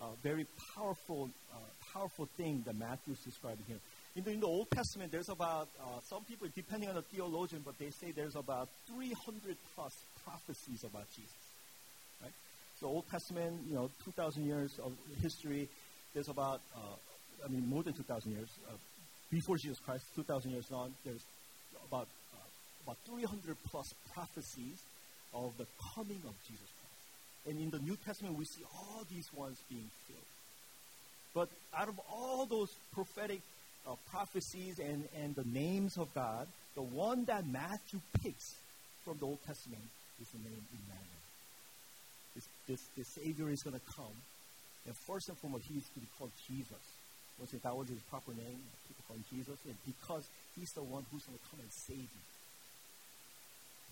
uh, 0.00 0.06
very 0.22 0.46
powerful, 0.74 1.30
uh, 1.52 1.56
powerful 1.92 2.26
thing 2.36 2.62
that 2.66 2.76
Matthew 2.76 3.14
is 3.14 3.20
describing 3.20 3.64
here. 3.66 3.78
In 4.16 4.24
the, 4.24 4.30
in 4.30 4.40
the 4.40 4.46
Old 4.46 4.70
Testament, 4.70 5.12
there's 5.12 5.28
about, 5.28 5.68
uh, 5.80 6.00
some 6.08 6.24
people, 6.24 6.48
depending 6.54 6.88
on 6.88 6.94
the 6.94 7.02
theologian, 7.02 7.62
but 7.64 7.78
they 7.78 7.90
say 7.90 8.12
there's 8.12 8.36
about 8.36 8.68
300 8.88 9.56
plus 9.74 9.92
prophecies 10.24 10.84
about 10.84 11.04
Jesus. 11.14 11.42
Right? 12.22 12.32
So 12.80 12.86
Old 12.86 13.08
Testament, 13.10 13.60
you 13.68 13.74
know, 13.74 13.90
2,000 14.04 14.46
years 14.46 14.78
of 14.82 14.92
history, 15.20 15.68
there's 16.14 16.28
about, 16.28 16.60
uh, 16.74 17.44
I 17.44 17.48
mean, 17.48 17.68
more 17.68 17.82
than 17.82 17.92
2,000 17.92 18.32
years. 18.32 18.48
Uh, 18.68 18.72
before 19.30 19.56
Jesus 19.58 19.78
Christ, 19.80 20.04
2,000 20.14 20.50
years 20.50 20.70
on, 20.72 20.94
there's 21.04 21.22
about, 21.88 22.08
uh, 22.32 22.84
about 22.84 22.96
300 23.06 23.56
plus 23.70 23.92
prophecies 24.14 24.80
of 25.34 25.52
the 25.58 25.66
coming 25.94 26.22
of 26.26 26.34
Jesus 26.48 26.68
Christ. 26.80 26.95
And 27.46 27.58
in 27.58 27.70
the 27.70 27.78
New 27.78 27.96
Testament, 28.04 28.36
we 28.36 28.44
see 28.44 28.62
all 28.74 29.04
these 29.10 29.32
ones 29.32 29.58
being 29.68 29.88
filled. 30.06 30.20
But 31.34 31.48
out 31.76 31.88
of 31.88 32.00
all 32.10 32.46
those 32.46 32.70
prophetic 32.92 33.40
uh, 33.86 33.94
prophecies 34.10 34.78
and, 34.78 35.08
and 35.22 35.34
the 35.34 35.44
names 35.44 35.96
of 35.96 36.12
God, 36.14 36.48
the 36.74 36.82
one 36.82 37.24
that 37.26 37.46
Matthew 37.46 38.00
picks 38.22 38.54
from 39.04 39.18
the 39.18 39.26
Old 39.26 39.38
Testament 39.46 39.82
is 40.20 40.28
the 40.28 40.38
name 40.38 40.64
Emmanuel. 40.72 41.22
This, 42.34 42.48
this, 42.66 42.82
this 42.96 43.08
Savior 43.08 43.50
is 43.50 43.62
going 43.62 43.78
to 43.78 43.86
come. 43.94 44.16
And 44.86 44.96
first 45.06 45.28
and 45.28 45.38
foremost, 45.38 45.64
he 45.66 45.78
is 45.78 45.84
to 45.94 46.00
be 46.00 46.08
called 46.18 46.32
Jesus. 46.48 46.84
Once 47.38 47.52
if 47.52 47.62
that 47.62 47.76
was 47.76 47.88
his 47.88 48.00
proper 48.08 48.32
name, 48.32 48.60
people 48.88 49.04
call 49.06 49.16
him 49.16 49.24
Jesus, 49.30 49.58
and 49.66 49.76
because 49.84 50.24
he's 50.56 50.72
the 50.72 50.82
one 50.82 51.04
who's 51.12 51.22
going 51.24 51.36
to 51.36 51.46
come 51.50 51.60
and 51.60 51.70
save 51.70 52.00
you. 52.00 52.24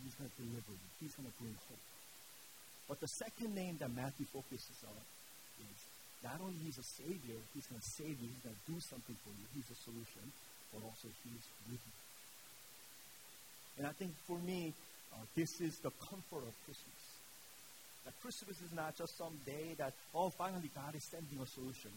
He's 0.03 0.15
going 0.17 0.31
to 0.33 0.37
deliver 0.43 0.73
you. 0.73 0.89
He's 1.01 1.15
going 1.15 1.29
to 1.29 1.37
bring 1.39 1.55
hope. 1.69 1.94
But 2.89 3.01
the 3.01 3.09
second 3.09 3.55
name 3.55 3.77
that 3.81 3.91
Matthew 3.95 4.27
focuses 4.29 4.77
on 4.85 5.01
is 5.61 5.81
not 6.23 6.41
only 6.41 6.57
he's 6.65 6.79
a 6.79 6.85
savior, 6.85 7.37
he's 7.53 7.67
going 7.67 7.81
to 7.81 7.91
save 8.01 8.17
you, 8.21 8.29
he's 8.29 8.45
going 8.45 8.57
to 8.57 8.67
do 8.69 8.79
something 8.81 9.17
for 9.25 9.33
you, 9.33 9.45
he's 9.57 9.69
a 9.73 9.79
solution, 9.85 10.25
but 10.73 10.85
also 10.85 11.09
he's 11.25 11.45
with 11.69 11.81
you. 11.81 11.97
And 13.79 13.87
I 13.87 13.93
think 13.93 14.13
for 14.27 14.39
me, 14.39 14.73
uh, 15.13 15.25
this 15.35 15.61
is 15.61 15.79
the 15.81 15.91
comfort 15.99 16.45
of 16.45 16.55
Christmas. 16.65 17.03
That 18.05 18.15
Christmas 18.21 18.61
is 18.61 18.73
not 18.73 18.97
just 18.97 19.17
some 19.17 19.37
day 19.47 19.75
that, 19.79 19.93
oh, 20.15 20.29
finally 20.29 20.71
God 20.75 20.95
is 20.95 21.05
sending 21.05 21.41
a 21.41 21.47
solution, 21.47 21.91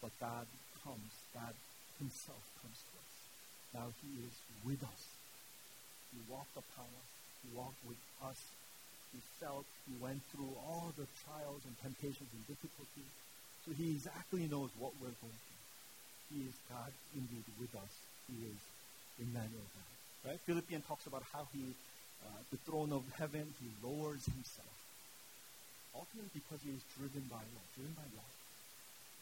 but 0.00 0.12
God 0.20 0.46
comes, 0.84 1.12
God 1.32 1.54
Himself 1.98 2.42
comes 2.60 2.76
to 2.76 2.94
us. 3.00 3.12
Now 3.72 3.86
He 4.04 4.26
is 4.28 4.34
with 4.64 4.82
us. 4.82 5.02
He 6.12 6.20
walked 6.28 6.52
upon 6.52 6.84
us, 6.84 7.08
He 7.40 7.48
walked 7.56 7.80
with 7.88 8.00
us. 8.20 8.40
He 9.12 9.20
felt, 9.38 9.64
He 9.86 9.94
went 10.00 10.20
through 10.32 10.52
all 10.66 10.92
the 10.96 11.06
trials 11.24 11.62
and 11.68 11.74
temptations 11.80 12.28
and 12.32 12.42
difficulties 12.48 13.12
so 13.64 13.70
he 13.78 13.94
exactly 13.94 14.50
knows 14.50 14.70
what 14.78 14.90
we're 14.98 15.14
going 15.22 15.38
through. 15.46 15.64
He 16.34 16.38
is 16.50 16.54
God 16.66 16.90
indeed 17.14 17.46
with 17.60 17.70
us. 17.78 17.94
He 18.26 18.50
is 18.50 18.58
Emmanuel 19.22 19.68
God. 19.70 19.94
Right? 20.26 20.40
Philippians 20.42 20.86
talks 20.86 21.06
about 21.06 21.22
how 21.32 21.46
he, 21.54 21.62
uh, 22.26 22.42
the 22.50 22.58
throne 22.66 22.90
of 22.92 23.06
heaven, 23.14 23.46
he 23.62 23.68
lowers 23.86 24.24
himself. 24.26 24.74
Ultimately 25.94 26.30
because 26.34 26.58
he 26.64 26.74
is 26.74 26.82
driven 26.98 27.22
by 27.30 27.42
love. 27.42 27.68
Driven 27.78 27.94
by 27.94 28.08
love. 28.18 28.34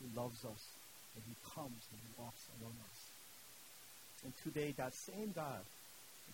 He 0.01 0.09
loves 0.17 0.41
us 0.45 0.65
and 1.13 1.23
he 1.29 1.37
comes 1.45 1.83
and 1.93 1.99
he 2.01 2.11
walks 2.17 2.49
among 2.57 2.73
us. 2.81 3.01
And 4.25 4.33
today 4.41 4.73
that 4.79 4.95
same 4.95 5.33
God, 5.37 5.65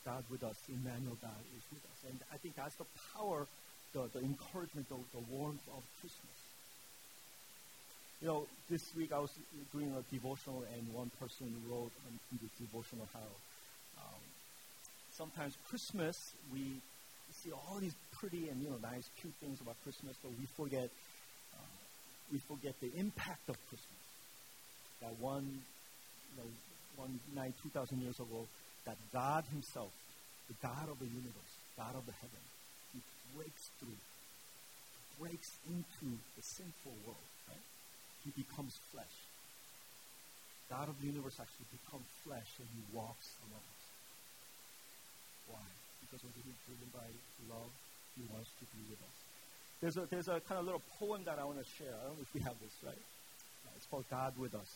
God 0.05 0.25
with 0.31 0.43
us, 0.45 0.57
Emmanuel 0.69 1.17
God 1.21 1.43
is 1.57 1.65
with 1.73 1.85
us. 1.85 1.99
And 2.11 2.19
I 2.33 2.37
think 2.37 2.57
that's 2.57 2.77
the 2.77 2.87
power, 3.15 3.47
the, 3.93 4.09
the 4.13 4.21
encouragement, 4.21 4.89
the, 4.89 4.97
the 5.15 5.25
warmth 5.31 5.67
of 5.75 5.83
Christmas 6.01 6.37
you 8.21 8.29
know, 8.29 8.47
this 8.71 8.83
week 8.97 9.13
I 9.13 9.19
was 9.19 9.31
doing 9.73 9.93
a 9.93 10.03
devotional, 10.13 10.65
and 10.75 10.95
one 10.95 11.11
person 11.21 11.53
wrote 11.69 11.93
in 12.11 12.39
the 12.41 12.49
devotional 12.65 13.07
how 13.13 13.29
um, 14.01 14.21
sometimes 15.13 15.55
Christmas 15.69 16.17
we 16.53 16.81
see 17.43 17.53
all 17.53 17.79
these 17.79 17.95
pretty 18.19 18.49
and 18.49 18.63
you 18.63 18.71
know 18.71 18.79
nice, 18.83 19.05
cute 19.21 19.35
things 19.41 19.61
about 19.61 19.77
Christmas, 19.83 20.17
but 20.23 20.33
we 20.41 20.47
forget 20.57 20.89
uh, 21.55 21.77
we 22.33 22.39
forget 22.39 22.75
the 22.81 22.91
impact 22.97 23.49
of 23.49 23.57
Christmas. 23.69 24.01
That 25.03 25.13
one, 25.21 25.45
you 25.45 26.43
know, 26.43 26.49
one 26.97 27.21
night, 27.35 27.53
two 27.63 27.69
thousand 27.69 28.01
years 28.01 28.17
ago, 28.17 28.47
that 28.87 28.97
God 29.13 29.45
Himself, 29.51 29.93
the 30.49 30.57
God 30.63 30.89
of 30.89 30.99
the 30.99 31.11
universe, 31.11 31.53
God 31.77 31.95
of 31.95 32.07
the 32.07 32.17
heaven, 32.23 32.45
He 32.95 33.01
breaks 33.37 33.69
through, 33.79 34.01
breaks 35.21 35.53
into 35.69 36.17
the 36.37 36.43
sinful 36.43 36.95
world 37.05 37.27
he 38.27 38.35
becomes 38.35 38.75
flesh. 38.91 39.17
God 40.67 40.91
of 40.91 40.99
the 40.99 41.07
universe 41.07 41.39
actually 41.39 41.71
becomes 41.71 42.11
flesh 42.27 42.51
and 42.59 42.67
he 42.75 42.83
walks 42.91 43.39
among 43.47 43.63
us. 43.63 43.83
Why? 45.47 45.67
Because 46.03 46.27
when 46.27 46.35
he's 46.35 46.59
driven 46.67 46.91
by 46.91 47.07
love, 47.47 47.71
he 48.19 48.27
wants 48.35 48.51
to 48.59 48.67
be 48.75 48.83
with 48.91 48.99
us. 48.99 49.17
There's 49.79 49.95
a, 49.95 50.11
there's 50.11 50.27
a 50.27 50.43
kind 50.43 50.59
of 50.59 50.67
little 50.67 50.83
poem 50.99 51.23
that 51.31 51.39
I 51.39 51.47
want 51.47 51.63
to 51.63 51.69
share. 51.79 51.95
I 51.95 52.11
don't 52.11 52.19
know 52.19 52.27
if 52.27 52.35
we 52.35 52.43
have 52.43 52.59
this, 52.59 52.75
right? 52.83 52.99
Uh, 52.99 53.79
it's 53.79 53.87
called 53.87 54.11
God 54.11 54.35
with 54.35 54.59
Us. 54.59 54.75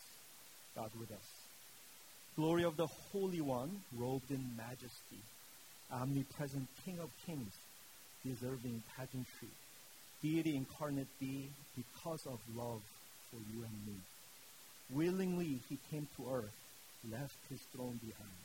God 0.71 0.91
with 0.95 1.11
Us. 1.11 1.27
Glory 2.37 2.63
of 2.63 2.77
the 2.77 2.87
Holy 3.11 3.41
One, 3.41 3.81
robed 3.97 4.31
in 4.31 4.55
majesty, 4.55 5.21
omnipresent 5.91 6.67
King 6.85 6.99
of 6.99 7.09
kings, 7.25 7.51
deserving 8.25 8.81
pageantry, 8.95 9.49
deity 10.23 10.55
incarnate 10.55 11.09
be 11.19 11.49
because 11.75 12.25
of 12.25 12.39
love 12.55 12.81
for 13.29 13.37
you 13.53 13.63
and 13.63 13.85
me. 13.85 13.99
Willingly 14.91 15.59
he 15.69 15.77
came 15.91 16.07
to 16.15 16.33
earth, 16.33 16.55
left 17.11 17.35
his 17.49 17.59
throne 17.75 17.99
behind. 17.99 18.41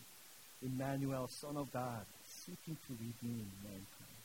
Emmanuel, 0.63 1.29
Son 1.29 1.57
of 1.57 1.73
God, 1.73 2.05
seeking 2.27 2.77
to 2.87 2.93
redeem 2.93 3.47
mankind. 3.63 4.17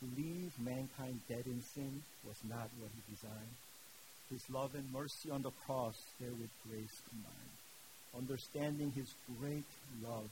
To 0.00 0.06
leave 0.16 0.52
mankind 0.58 1.20
dead 1.28 1.44
in 1.46 1.62
sin 1.74 2.02
was 2.26 2.36
not 2.48 2.70
what 2.78 2.90
he 2.94 3.14
designed. 3.14 3.56
His 4.30 4.48
love 4.50 4.74
and 4.74 4.90
mercy 4.92 5.30
on 5.30 5.42
the 5.42 5.50
cross, 5.66 5.96
there 6.18 6.30
with 6.30 6.50
grace 6.68 7.00
combined. 7.10 7.65
Understanding 8.16 8.92
his 8.96 9.12
great 9.38 9.68
love 10.02 10.28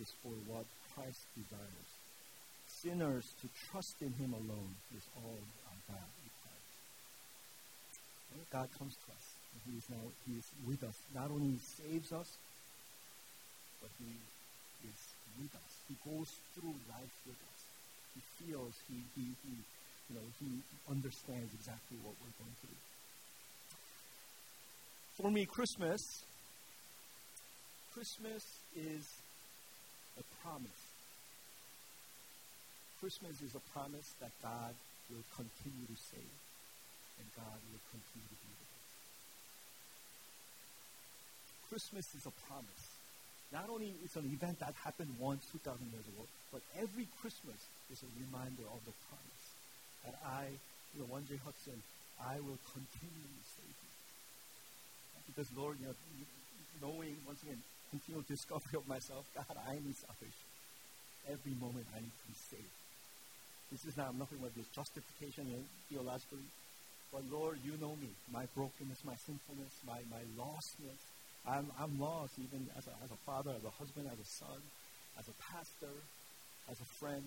is 0.00 0.12
for 0.22 0.32
what 0.46 0.64
Christ 0.94 1.26
desires. 1.34 1.90
Sinners 2.68 3.26
to 3.42 3.48
trust 3.70 3.96
in 4.00 4.12
him 4.14 4.32
alone 4.32 4.74
is 4.96 5.02
all 5.18 5.38
our 5.66 5.80
God 5.90 6.08
requires. 6.22 6.70
God 8.52 8.68
comes 8.78 8.94
to 8.94 9.12
us. 9.12 9.26
He 9.66 9.78
is 9.78 9.86
now 9.90 10.06
he 10.28 10.38
is 10.38 10.46
with 10.66 10.84
us. 10.84 10.94
Not 11.14 11.30
only 11.30 11.58
he 11.58 11.62
saves 11.82 12.12
us, 12.12 12.30
but 13.82 13.90
he 13.98 14.14
is 14.86 15.00
with 15.40 15.50
us. 15.50 15.72
He 15.88 15.96
goes 16.06 16.30
through 16.54 16.74
life 16.86 17.14
with 17.26 17.40
us. 17.42 17.60
He 18.14 18.22
feels, 18.38 18.74
he, 18.86 19.02
he, 19.18 19.26
he 19.42 19.54
you 20.08 20.14
know, 20.14 20.26
he 20.38 20.62
understands 20.90 21.50
exactly 21.54 21.98
what 22.02 22.14
we're 22.22 22.36
going 22.38 22.56
through. 22.62 22.78
For 25.18 25.30
me, 25.30 25.46
Christmas 25.46 26.00
Christmas 27.96 28.44
is 28.76 29.08
a 30.20 30.24
promise. 30.44 30.84
Christmas 33.00 33.40
is 33.40 33.56
a 33.56 33.64
promise 33.72 34.12
that 34.20 34.36
God 34.44 34.76
will 35.08 35.24
continue 35.32 35.88
to 35.88 35.96
save 35.96 36.36
and 37.16 37.24
God 37.32 37.56
will 37.72 37.80
continue 37.88 38.28
to 38.28 38.36
be 38.44 38.52
with 38.52 38.68
us. 38.68 38.88
Christmas 41.72 42.04
is 42.12 42.28
a 42.28 42.34
promise. 42.44 42.84
Not 43.48 43.72
only 43.72 43.96
is 44.04 44.12
an 44.20 44.28
event 44.28 44.60
that 44.60 44.76
happened 44.84 45.16
once 45.16 45.48
2,000 45.56 45.80
years 45.88 46.04
ago, 46.04 46.28
but 46.52 46.60
every 46.76 47.08
Christmas 47.24 47.64
is 47.88 48.04
a 48.04 48.10
reminder 48.20 48.68
of 48.76 48.84
the 48.84 48.92
promise 49.08 49.48
that 50.04 50.20
I, 50.20 50.52
you 50.92 51.00
know, 51.00 51.08
one 51.08 51.24
J. 51.24 51.40
Hudson, 51.40 51.80
I 52.20 52.44
will 52.44 52.60
continue 52.76 53.24
to 53.24 53.44
save 53.56 53.72
you. 53.72 53.92
Because 55.32 55.48
Lord, 55.56 55.80
you 55.80 55.88
know, 55.88 55.96
knowing 56.84 57.16
once 57.24 57.40
again 57.40 57.64
continual 57.90 58.24
discovery 58.28 58.76
of 58.76 58.86
myself. 58.88 59.24
God, 59.34 59.56
I 59.68 59.74
need 59.74 59.96
salvation. 59.96 60.48
Every 61.28 61.54
moment 61.58 61.86
I 61.94 62.00
need 62.00 62.14
to 62.14 62.26
be 62.28 62.38
saved. 62.50 62.76
This 63.70 63.84
is 63.84 63.96
not 63.96 64.14
nothing 64.14 64.38
but 64.40 64.54
this 64.54 64.68
justification 64.70 65.50
theologically. 65.90 66.46
But 67.12 67.22
Lord, 67.30 67.58
you 67.64 67.74
know 67.80 67.94
me, 67.98 68.10
my 68.30 68.46
brokenness, 68.54 69.02
my 69.04 69.16
sinfulness, 69.26 69.74
my, 69.86 69.98
my 70.10 70.22
lostness. 70.38 71.02
I'm, 71.46 71.70
I'm 71.78 71.98
lost 71.98 72.34
even 72.38 72.66
as 72.76 72.86
a, 72.86 72.94
as 73.02 73.10
a 73.10 73.20
father, 73.24 73.50
as 73.54 73.64
a 73.64 73.70
husband, 73.70 74.06
as 74.10 74.18
a 74.18 74.28
son, 74.28 74.60
as 75.18 75.26
a 75.28 75.36
pastor, 75.38 75.94
as 76.70 76.78
a 76.80 76.88
friend. 76.98 77.22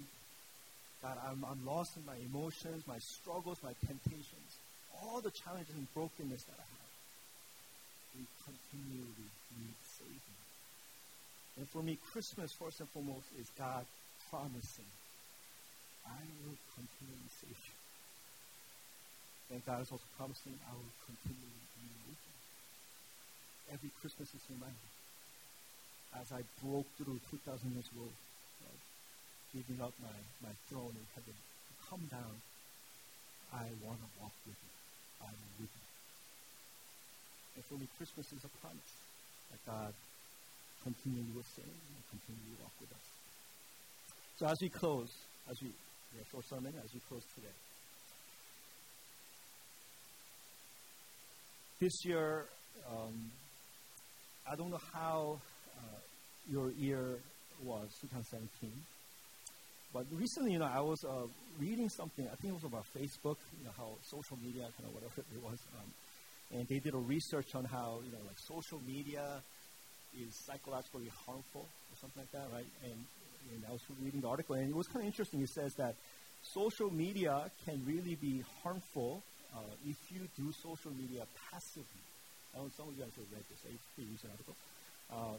God, 1.01 1.15
I'm, 1.23 1.45
I'm 1.47 1.65
lost 1.65 1.95
in 1.95 2.05
my 2.05 2.19
emotions, 2.27 2.83
my 2.87 2.99
struggles, 2.99 3.59
my 3.63 3.71
temptations, 3.87 4.51
all 4.99 5.21
the 5.21 5.31
challenges 5.31 5.75
and 5.75 5.87
brokenness 5.93 6.43
that 6.43 6.59
I 6.59 6.67
have. 6.67 6.91
We 8.19 8.23
continually 8.43 9.31
need 9.55 9.79
saving. 9.95 10.39
And 11.59 11.67
for 11.67 11.83
me, 11.83 11.99
Christmas, 12.15 12.55
first 12.55 12.79
and 12.79 12.87
foremost, 12.95 13.27
is 13.35 13.51
God 13.59 13.83
promising, 14.31 14.87
I 16.07 16.23
will 16.47 16.55
continually 16.71 17.31
save 17.43 17.59
you. 17.59 17.75
And 19.51 19.59
God 19.67 19.83
is 19.83 19.91
also 19.91 20.07
promising, 20.15 20.55
I 20.63 20.71
will 20.71 20.95
continually 21.03 21.67
be 21.75 21.91
with 22.07 22.15
you. 22.15 22.37
Every 23.75 23.91
Christmas 23.99 24.31
is 24.31 24.39
reminding 24.47 24.87
as 26.15 26.31
I 26.31 26.41
broke 26.63 26.87
through 26.95 27.19
2,000 27.27 27.75
years 27.75 27.85
ago, 27.91 28.07
uh, 28.07 28.77
giving 29.53 29.83
up 29.83 29.93
my, 30.01 30.15
my 30.41 30.53
throne 30.71 30.95
in 30.95 31.05
heaven, 31.13 31.35
to 31.35 31.73
come 31.85 32.07
down, 32.09 32.39
I 33.53 33.67
want 33.85 33.99
to 33.99 34.09
walk 34.17 34.33
with 34.47 34.57
you. 34.57 34.73
I 35.21 35.29
am 35.29 35.51
with 35.59 35.69
you. 35.69 35.87
And 37.59 37.63
for 37.67 37.75
me, 37.75 37.85
Christmas 37.99 38.31
is 38.31 38.47
a 38.47 38.53
promise 38.63 38.95
that 39.51 39.61
God 39.67 39.93
continue 40.83 41.23
your 41.33 41.43
sin 41.55 41.67
and 41.67 42.03
continue 42.09 42.55
to 42.55 42.63
walk 42.63 42.73
with 42.79 42.91
us. 42.91 43.05
So 44.37 44.47
as 44.47 44.57
we 44.61 44.69
close, 44.69 45.09
as 45.49 45.61
we, 45.61 45.67
we 45.67 46.23
short 46.31 46.45
sermon, 46.47 46.73
as 46.83 46.93
we 46.93 47.01
close 47.09 47.23
today. 47.35 47.47
This 51.79 52.05
year, 52.05 52.45
um, 52.91 53.31
I 54.49 54.55
don't 54.55 54.69
know 54.69 54.81
how 54.93 55.39
uh, 55.77 55.99
your 56.51 56.71
year 56.71 57.19
was, 57.63 57.87
2017. 58.01 58.71
But 59.93 60.05
recently, 60.11 60.53
you 60.53 60.59
know, 60.59 60.69
I 60.71 60.81
was 60.81 61.03
uh, 61.03 61.27
reading 61.59 61.89
something. 61.89 62.27
I 62.27 62.35
think 62.35 62.53
it 62.53 62.63
was 62.63 62.63
about 62.63 62.85
Facebook. 62.95 63.37
You 63.57 63.65
know, 63.65 63.71
how 63.77 63.89
social 64.03 64.37
media, 64.43 64.63
kind 64.77 64.87
of 64.87 64.93
whatever 64.93 65.21
it 65.33 65.43
was, 65.43 65.59
um, 65.77 66.57
and 66.59 66.67
they 66.67 66.79
did 66.79 66.93
a 66.93 66.97
research 66.97 67.55
on 67.55 67.65
how 67.65 67.99
you 68.05 68.11
know, 68.11 68.23
like 68.27 68.39
social 68.39 68.79
media 68.85 69.41
is 70.17 70.33
psychologically 70.35 71.11
harmful 71.25 71.65
or 71.65 71.95
something 71.99 72.23
like 72.23 72.31
that, 72.31 72.47
right? 72.53 72.67
And, 72.83 72.97
and 73.53 73.63
I 73.67 73.71
was 73.71 73.81
reading 74.01 74.21
the 74.21 74.27
article, 74.27 74.55
and 74.55 74.69
it 74.69 74.75
was 74.75 74.87
kind 74.87 75.01
of 75.01 75.07
interesting. 75.07 75.41
It 75.41 75.49
says 75.49 75.73
that 75.75 75.95
social 76.43 76.91
media 76.91 77.51
can 77.65 77.81
really 77.85 78.15
be 78.15 78.43
harmful 78.63 79.21
uh, 79.55 79.59
if 79.87 79.97
you 80.11 80.21
do 80.37 80.51
social 80.53 80.91
media 80.91 81.25
passively. 81.51 82.03
I 82.55 82.59
know 82.59 82.69
some 82.75 82.89
of 82.89 82.97
you 82.97 83.03
guys 83.03 83.11
have 83.15 83.29
read 83.31 83.45
this, 83.49 83.61
a 83.65 83.73
pretty 83.95 84.09
recent 84.11 84.31
article. 84.33 84.55
Uh, 85.11 85.37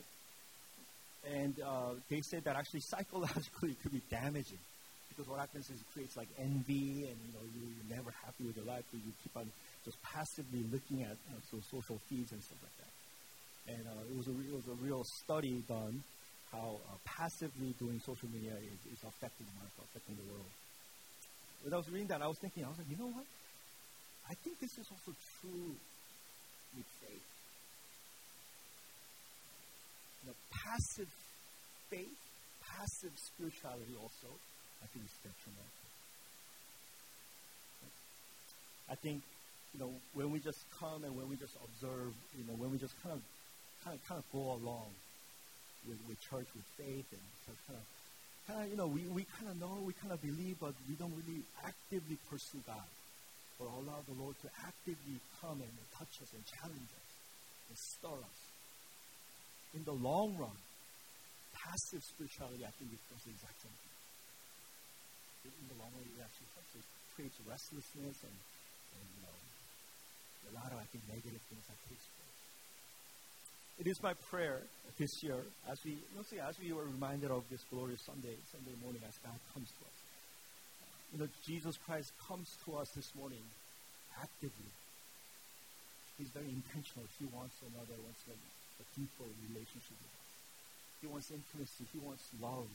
and 1.28 1.54
uh, 1.60 1.94
they 2.08 2.20
said 2.22 2.44
that 2.44 2.56
actually 2.56 2.80
psychologically 2.80 3.70
it 3.76 3.82
could 3.82 3.92
be 3.92 4.02
damaging 4.10 4.58
because 5.08 5.28
what 5.28 5.40
happens 5.40 5.68
is 5.68 5.80
it 5.80 5.86
creates 5.92 6.16
like 6.16 6.28
envy 6.38 7.04
and 7.04 7.16
you 7.20 7.32
know 7.34 7.44
you, 7.52 7.66
are 7.66 7.96
never 7.96 8.10
happy 8.24 8.44
with 8.44 8.56
your 8.56 8.64
life 8.64 8.84
but 8.90 9.00
you 9.04 9.12
keep 9.22 9.36
on 9.36 9.44
just 9.84 10.00
passively 10.02 10.64
looking 10.72 11.02
at 11.02 11.12
uh, 11.12 11.40
so 11.50 11.58
social 11.70 11.98
feeds 12.08 12.32
and 12.32 12.42
stuff 12.42 12.58
like 12.62 12.76
that 12.78 12.92
and 13.70 13.86
uh, 13.86 14.10
it, 14.10 14.16
was 14.16 14.26
a, 14.26 14.34
it 14.34 14.54
was 14.54 14.66
a 14.66 14.76
real 14.82 15.02
study 15.22 15.62
done 15.68 16.02
how 16.50 16.78
uh, 16.90 16.98
passively 17.06 17.74
doing 17.78 18.00
social 18.02 18.28
media 18.34 18.54
is, 18.58 18.80
is 18.90 19.00
affecting 19.06 19.46
America, 19.54 19.86
affecting 19.86 20.16
the 20.18 20.26
world. 20.26 20.50
When 21.62 21.74
I 21.74 21.76
was 21.76 21.88
reading 21.90 22.08
that, 22.08 22.22
I 22.22 22.26
was 22.26 22.38
thinking, 22.40 22.64
I 22.64 22.68
was 22.68 22.78
like, 22.78 22.90
you 22.90 22.98
know 22.98 23.12
what? 23.12 23.26
I 24.28 24.34
think 24.42 24.58
this 24.58 24.74
is 24.78 24.86
also 24.90 25.14
true 25.40 25.74
with 26.74 26.88
faith. 26.98 27.28
The 30.26 30.34
passive 30.50 31.10
faith, 31.90 32.18
passive 32.62 33.14
spirituality 33.14 33.94
also, 33.94 34.30
I 34.82 34.86
think 34.90 35.04
is 35.04 35.16
detrimental. 35.22 35.90
I 38.90 38.96
think, 38.96 39.22
you 39.72 39.80
know, 39.80 39.92
when 40.14 40.32
we 40.32 40.40
just 40.40 40.58
come 40.80 41.04
and 41.04 41.14
when 41.14 41.28
we 41.28 41.36
just 41.36 41.54
observe, 41.62 42.10
you 42.34 42.42
know, 42.42 42.58
when 42.58 42.72
we 42.72 42.78
just 42.78 42.94
kind 43.02 43.14
of 43.14 43.22
kind 43.84 43.96
of, 43.96 44.00
kind 44.08 44.18
of 44.20 44.26
go 44.32 44.56
along 44.60 44.90
with, 45.88 45.98
with 46.08 46.20
church, 46.20 46.48
with 46.54 46.66
faith, 46.76 47.08
and 47.12 47.24
kind 47.66 47.78
of, 47.78 47.86
kind 48.46 48.58
of, 48.62 48.66
you 48.68 48.76
know, 48.76 48.86
we, 48.86 49.06
we 49.08 49.24
kind 49.38 49.48
of 49.48 49.56
know, 49.60 49.80
we 49.84 49.92
kind 49.96 50.12
of 50.12 50.20
believe, 50.20 50.56
but 50.60 50.74
we 50.88 50.94
don't 50.94 51.14
really 51.14 51.42
actively 51.64 52.18
pursue 52.28 52.60
God 52.66 52.90
or 53.60 53.68
allow 53.68 54.00
the 54.08 54.16
Lord 54.16 54.36
to 54.40 54.48
actively 54.64 55.20
come 55.40 55.60
and 55.60 55.72
touch 55.92 56.14
us 56.24 56.32
and 56.32 56.42
challenge 56.48 56.90
us 56.96 57.08
and 57.68 57.76
stir 57.76 58.16
us. 58.16 58.40
In 59.76 59.84
the 59.84 59.94
long 59.94 60.34
run, 60.40 60.56
passive 61.52 62.02
spirituality, 62.02 62.64
I 62.64 62.72
think, 62.80 62.90
becomes 62.90 63.22
the 63.22 63.32
exact 63.36 63.58
same 63.60 63.76
thing. 63.76 63.96
In 65.60 65.66
the 65.68 65.78
long 65.78 65.92
run, 65.92 66.04
it 66.04 66.20
actually 66.24 66.48
it 66.80 66.86
creates 67.14 67.36
restlessness 67.44 68.16
and, 68.24 68.36
and 68.96 69.04
you 69.12 69.20
know, 69.24 69.36
a 70.50 70.52
lot 70.56 70.72
of, 70.72 70.80
I 70.80 70.86
think, 70.88 71.04
negative 71.06 71.42
things 71.52 71.64
that 71.68 71.78
takes 71.86 72.06
place. 72.16 72.29
It 73.78 73.86
is 73.86 74.02
my 74.02 74.14
prayer 74.30 74.60
this 74.98 75.22
year, 75.22 75.40
as 75.70 75.80
we, 75.84 75.96
mostly 76.16 76.40
as 76.40 76.58
we 76.60 76.72
were 76.72 76.84
reminded 76.84 77.30
of 77.30 77.44
this 77.48 77.64
glorious 77.72 78.02
Sunday, 78.04 78.36
Sunday 78.52 78.76
morning, 78.84 79.00
as 79.08 79.16
God 79.24 79.38
comes 79.54 79.72
to 79.72 79.82
us. 79.88 79.98
You 81.12 81.18
know, 81.20 81.28
Jesus 81.46 81.78
Christ 81.88 82.12
comes 82.28 82.52
to 82.66 82.76
us 82.76 82.90
this 82.92 83.08
morning 83.16 83.42
actively. 84.20 84.70
He's 86.20 86.28
very 86.36 86.52
intentional. 86.52 87.08
He 87.16 87.24
wants 87.32 87.56
another, 87.64 87.96
wants 88.04 88.20
a, 88.28 88.36
a 88.36 88.84
deeper 88.92 89.24
relationship 89.48 89.96
with 89.96 90.12
us. 90.12 90.30
He 91.00 91.06
wants 91.08 91.32
intimacy. 91.32 91.88
He 91.88 91.98
wants 92.04 92.28
love. 92.36 92.68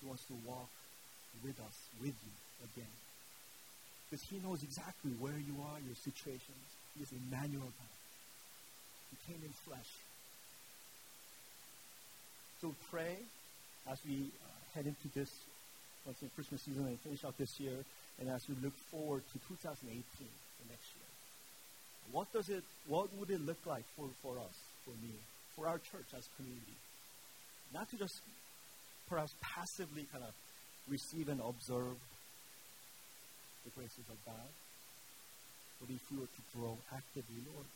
He 0.00 0.08
wants 0.08 0.24
to 0.32 0.36
walk 0.48 0.72
with 1.44 1.60
us, 1.60 1.76
with 2.00 2.16
you 2.16 2.34
again. 2.64 2.94
Because 4.08 4.24
he 4.24 4.40
knows 4.40 4.64
exactly 4.64 5.12
where 5.20 5.36
you 5.36 5.60
are, 5.60 5.76
your 5.84 5.98
situations. 6.00 6.64
He 6.96 7.04
is 7.04 7.12
Emmanuel 7.12 7.68
God. 7.68 7.96
He 9.12 9.16
came 9.28 9.44
in 9.44 9.52
flesh 9.68 9.90
So 12.64 12.72
pray 12.88 13.20
as 13.92 14.00
we 14.08 14.32
uh, 14.40 14.48
head 14.72 14.86
into 14.88 15.12
this 15.12 15.28
once 16.08 16.16
in 16.22 16.30
Christmas 16.32 16.62
season 16.62 16.88
and 16.88 16.98
finish 17.00 17.22
out 17.22 17.36
this 17.36 17.60
year, 17.60 17.76
and 18.18 18.30
as 18.30 18.48
we 18.48 18.56
look 18.64 18.72
forward 18.88 19.20
to 19.20 19.38
2018, 19.52 19.92
the 19.92 20.66
next 20.72 20.88
year. 20.96 21.10
What 22.08 22.32
does 22.32 22.48
it? 22.48 22.64
What 22.88 23.12
would 23.20 23.28
it 23.28 23.44
look 23.44 23.60
like 23.68 23.84
for, 24.00 24.08
for 24.24 24.40
us, 24.40 24.56
for 24.80 24.96
me, 25.04 25.12
for 25.54 25.68
our 25.68 25.76
church 25.76 26.08
as 26.16 26.24
community? 26.40 26.72
Not 27.68 27.90
to 27.90 28.00
just 28.00 28.16
perhaps 29.12 29.34
passively 29.44 30.08
kind 30.08 30.24
of 30.24 30.32
receive 30.88 31.28
and 31.28 31.44
observe 31.44 32.00
the 33.68 33.76
graces 33.76 34.08
of 34.08 34.16
God, 34.24 34.48
but 35.84 35.92
if 35.92 36.00
we 36.08 36.16
were 36.16 36.32
to 36.32 36.42
grow 36.56 36.78
actively, 36.96 37.44
Lord, 37.44 37.68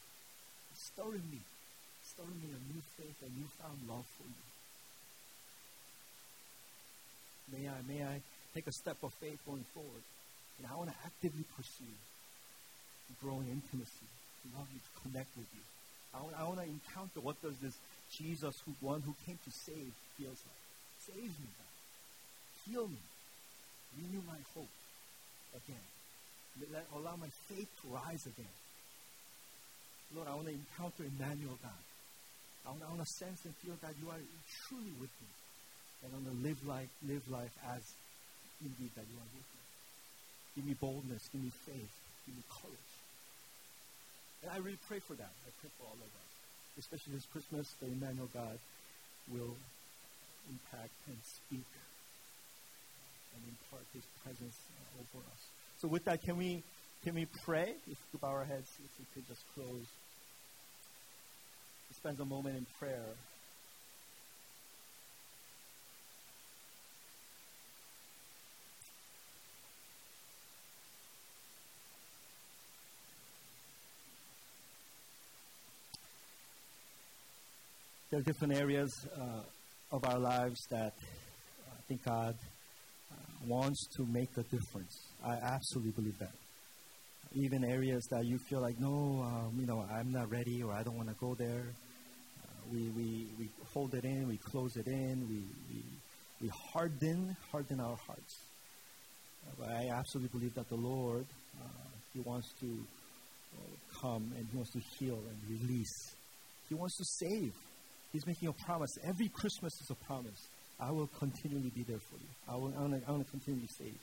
stir 0.72 1.12
in 1.12 1.29
me, 1.29 1.44
stir 2.09 2.24
in 2.24 2.40
me 2.40 2.57
a 2.57 2.61
new 2.72 2.81
faith, 2.96 3.20
a 3.20 3.29
newfound 3.37 3.85
love 3.85 4.09
for 4.16 4.24
you. 4.24 4.48
May 7.53 7.68
I, 7.79 7.87
may 7.87 8.03
I 8.03 8.21
take 8.55 8.67
a 8.67 8.73
step 8.73 8.99
of 9.03 9.14
faith 9.14 9.38
going 9.47 9.64
forward. 9.73 10.03
And 10.59 10.67
I 10.67 10.75
want 10.75 10.91
to 10.91 10.97
actively 11.07 11.45
pursue 11.55 11.95
growing 13.23 13.49
intimacy, 13.49 14.09
to 14.43 14.47
love 14.59 14.67
you, 14.69 14.81
to 14.83 14.93
connect 15.07 15.31
with 15.38 15.49
you. 15.55 15.64
I 16.12 16.21
want, 16.21 16.35
I 16.37 16.45
want 16.45 16.59
to 16.61 16.67
encounter 16.67 17.21
what 17.23 17.41
does 17.41 17.57
this 17.62 17.75
Jesus, 18.12 18.55
who 18.64 18.73
one 18.81 19.01
who 19.03 19.14
came 19.25 19.38
to 19.38 19.51
save, 19.51 19.93
feels 20.17 20.41
like. 20.43 20.62
Save 21.07 21.33
me, 21.41 21.51
God. 21.57 21.73
Heal 22.67 22.87
me. 22.88 23.05
Renew 23.97 24.23
my 24.27 24.41
hope 24.55 24.73
again. 25.57 25.87
Let, 26.73 26.85
allow 26.97 27.17
my 27.17 27.31
faith 27.49 27.69
to 27.83 27.95
rise 27.95 28.27
again. 28.27 28.57
Lord, 30.14 30.29
I 30.29 30.35
want 30.35 30.49
to 30.49 30.57
encounter 30.57 31.05
Emmanuel, 31.05 31.57
God. 31.62 31.85
I 32.67 32.71
want, 32.71 32.83
I 32.83 32.88
want 32.88 33.05
to 33.05 33.12
sense 33.21 33.45
and 33.45 33.55
feel 33.57 33.77
that 33.81 33.95
you 34.03 34.09
are 34.11 34.21
truly 34.69 34.93
with 35.01 35.12
me 35.21 35.31
and 36.03 36.13
I'm 36.15 36.23
going 36.25 36.39
to 36.39 36.45
live 36.47 36.61
life, 36.67 36.93
live 37.07 37.25
life 37.31 37.55
as 37.75 37.83
indeed 38.61 38.91
that 38.95 39.07
you 39.07 39.17
are 39.19 39.31
with 39.35 39.49
me. 39.49 39.65
Give 40.57 40.65
me 40.67 40.75
boldness, 40.79 41.29
give 41.33 41.43
me 41.43 41.53
faith, 41.67 41.95
give 42.27 42.35
me 42.35 42.43
courage. 42.51 42.93
And 44.43 44.51
I 44.53 44.59
really 44.59 44.79
pray 44.87 44.99
for 44.99 45.15
that. 45.15 45.31
I 45.31 45.51
pray 45.61 45.71
for 45.79 45.91
all 45.91 45.99
of 45.99 46.11
us. 46.11 46.31
Especially 46.79 47.15
this 47.15 47.27
Christmas, 47.27 47.67
the 47.83 47.91
Emmanuel 47.91 48.31
God 48.33 48.59
will 49.31 49.55
impact 50.51 50.95
and 51.07 51.19
speak 51.23 51.67
and 53.35 53.41
impart 53.51 53.85
his 53.93 54.07
presence 54.23 54.57
uh, 54.79 55.03
over 55.03 55.25
us. 55.27 55.43
So 55.83 55.89
with 55.89 56.05
that, 56.07 56.23
can 56.23 56.37
we 56.37 56.63
can 57.05 57.15
we 57.15 57.27
pray? 57.45 57.75
If 57.91 57.99
we 58.13 58.19
bow 58.19 58.29
our 58.29 58.45
heads, 58.45 58.69
if 58.83 58.91
we 58.99 59.07
could 59.15 59.29
just 59.29 59.43
close. 59.55 59.87
Spend 61.95 62.21
a 62.21 62.25
moment 62.25 62.57
in 62.57 62.67
prayer 62.79 63.07
there 78.18 78.22
are 78.22 78.33
different 78.33 78.57
areas 78.57 79.07
uh, 79.16 79.42
of 79.92 80.04
our 80.04 80.18
lives 80.18 80.59
that 80.70 80.92
uh, 80.92 81.70
I 81.70 81.81
think 81.87 82.04
God 82.04 82.35
uh, 83.12 83.14
wants 83.46 83.87
to 83.96 84.04
make 84.07 84.31
a 84.37 84.42
difference. 84.42 85.07
I 85.24 85.35
absolutely 85.35 85.92
believe 85.92 86.18
that. 86.18 86.33
Even 87.35 87.64
areas 87.64 88.04
that 88.11 88.24
you 88.24 88.38
feel 88.38 88.61
like, 88.61 88.81
no, 88.81 89.22
um, 89.22 89.57
you 89.61 89.66
know, 89.66 89.87
I'm 89.88 90.11
not 90.11 90.33
ready 90.33 90.64
or 90.64 90.72
I 90.72 90.83
don't 90.83 90.96
want 90.96 91.11
to 91.11 91.14
go 91.20 91.37
there. 91.37 91.62
Uh, 92.42 92.46
we, 92.72 92.88
we, 92.88 93.26
we 93.38 93.48
hold 93.72 93.94
it 93.94 94.04
in, 94.04 94.26
we 94.26 94.38
close 94.38 94.76
it 94.76 94.88
in, 94.88 95.28
we, 95.28 95.44
we, 95.70 95.85
we 96.40 96.50
harden, 96.72 97.37
harden 97.52 97.78
our 97.78 97.96
hearts. 98.04 98.37
Uh, 99.46 99.52
but 99.61 99.68
I 99.68 99.90
absolutely 99.96 100.37
believe 100.37 100.54
that 100.54 100.68
the 100.68 100.76
Lord, 100.76 101.26
uh, 101.62 101.68
He 102.12 102.18
wants 102.18 102.48
to 102.62 102.66
come 104.02 104.33
and 104.37 104.44
He 104.50 104.57
wants 104.57 104.72
to 104.72 104.81
heal 104.98 105.18
and 105.18 105.61
release. 105.61 106.16
He 106.68 106.74
wants 106.74 106.96
to 106.96 107.04
save. 107.04 107.54
He's 108.12 108.27
making 108.27 108.49
a 108.49 108.53
promise. 108.53 108.90
Every 109.05 109.29
Christmas 109.29 109.73
is 109.83 109.90
a 109.90 109.94
promise. 110.07 110.49
I 110.81 110.90
will 110.90 111.09
continually 111.18 111.71
be 111.75 111.83
there 111.83 111.99
for 111.99 112.16
you. 112.16 112.29
I 112.49 112.57
will, 112.57 112.73
I'm 112.79 112.90
going 112.90 113.25
to 113.25 113.31
continually 113.31 113.68
save. 113.77 113.99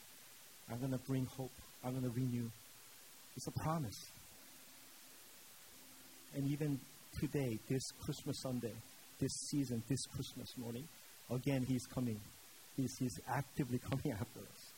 I'm 0.69 0.79
going 0.79 0.91
to 0.91 0.99
bring 0.99 1.25
hope. 1.25 1.51
I'm 1.83 1.91
going 1.91 2.03
to 2.03 2.09
renew. 2.09 2.49
It's 3.35 3.47
a 3.47 3.51
promise. 3.51 3.99
And 6.35 6.51
even 6.51 6.79
today, 7.19 7.57
this 7.69 7.83
Christmas 8.03 8.41
Sunday, 8.41 8.73
this 9.19 9.31
season, 9.49 9.81
this 9.87 10.05
Christmas 10.07 10.49
morning, 10.57 10.87
again, 11.31 11.65
He's 11.67 11.85
coming. 11.85 12.19
He's, 12.75 12.93
he's 12.99 13.19
actively 13.29 13.79
coming 13.89 14.11
after 14.11 14.39
us. 14.39 14.71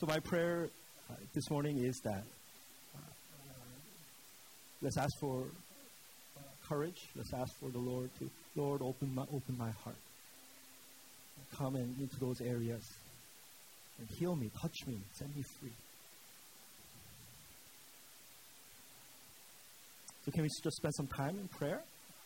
So, 0.00 0.06
my 0.06 0.18
prayer 0.20 0.68
uh, 1.10 1.14
this 1.34 1.50
morning 1.50 1.78
is 1.78 2.00
that 2.04 2.24
Let's 4.80 4.96
ask 4.96 5.18
for 5.18 5.42
uh, 6.36 6.40
courage. 6.68 7.08
Let's 7.16 7.32
ask 7.34 7.52
for 7.58 7.68
the 7.70 7.78
Lord 7.78 8.10
to, 8.18 8.30
Lord, 8.54 8.82
open 8.82 9.14
my, 9.14 9.22
open 9.22 9.56
my 9.58 9.70
heart. 9.70 9.96
Come 11.56 11.76
in, 11.76 11.94
into 12.00 12.18
those 12.20 12.40
areas 12.40 12.84
and 13.98 14.08
heal 14.08 14.36
me, 14.36 14.50
touch 14.60 14.86
me, 14.86 14.98
set 15.12 15.34
me 15.34 15.42
free. 15.42 15.72
So 20.24 20.32
can 20.32 20.42
we 20.42 20.48
just 20.62 20.76
spend 20.76 20.94
some 20.94 21.06
time 21.06 21.38
in 21.38 21.48
prayer? 21.48 21.80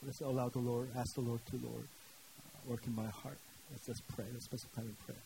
Let's 0.05 0.21
allow 0.21 0.49
the 0.49 0.59
Lord, 0.59 0.89
ask 0.97 1.15
the 1.15 1.21
Lord 1.21 1.41
to 1.47 1.57
Lord, 1.57 1.85
uh, 1.85 2.71
work 2.71 2.87
in 2.87 2.95
my 2.95 3.07
heart. 3.07 3.39
Let's 3.71 3.87
just 3.87 4.03
pray. 4.09 4.25
Let's 4.33 4.47
spend 4.47 4.61
some 4.61 4.71
time 4.75 4.87
in 4.87 4.97
prayer. 5.07 5.23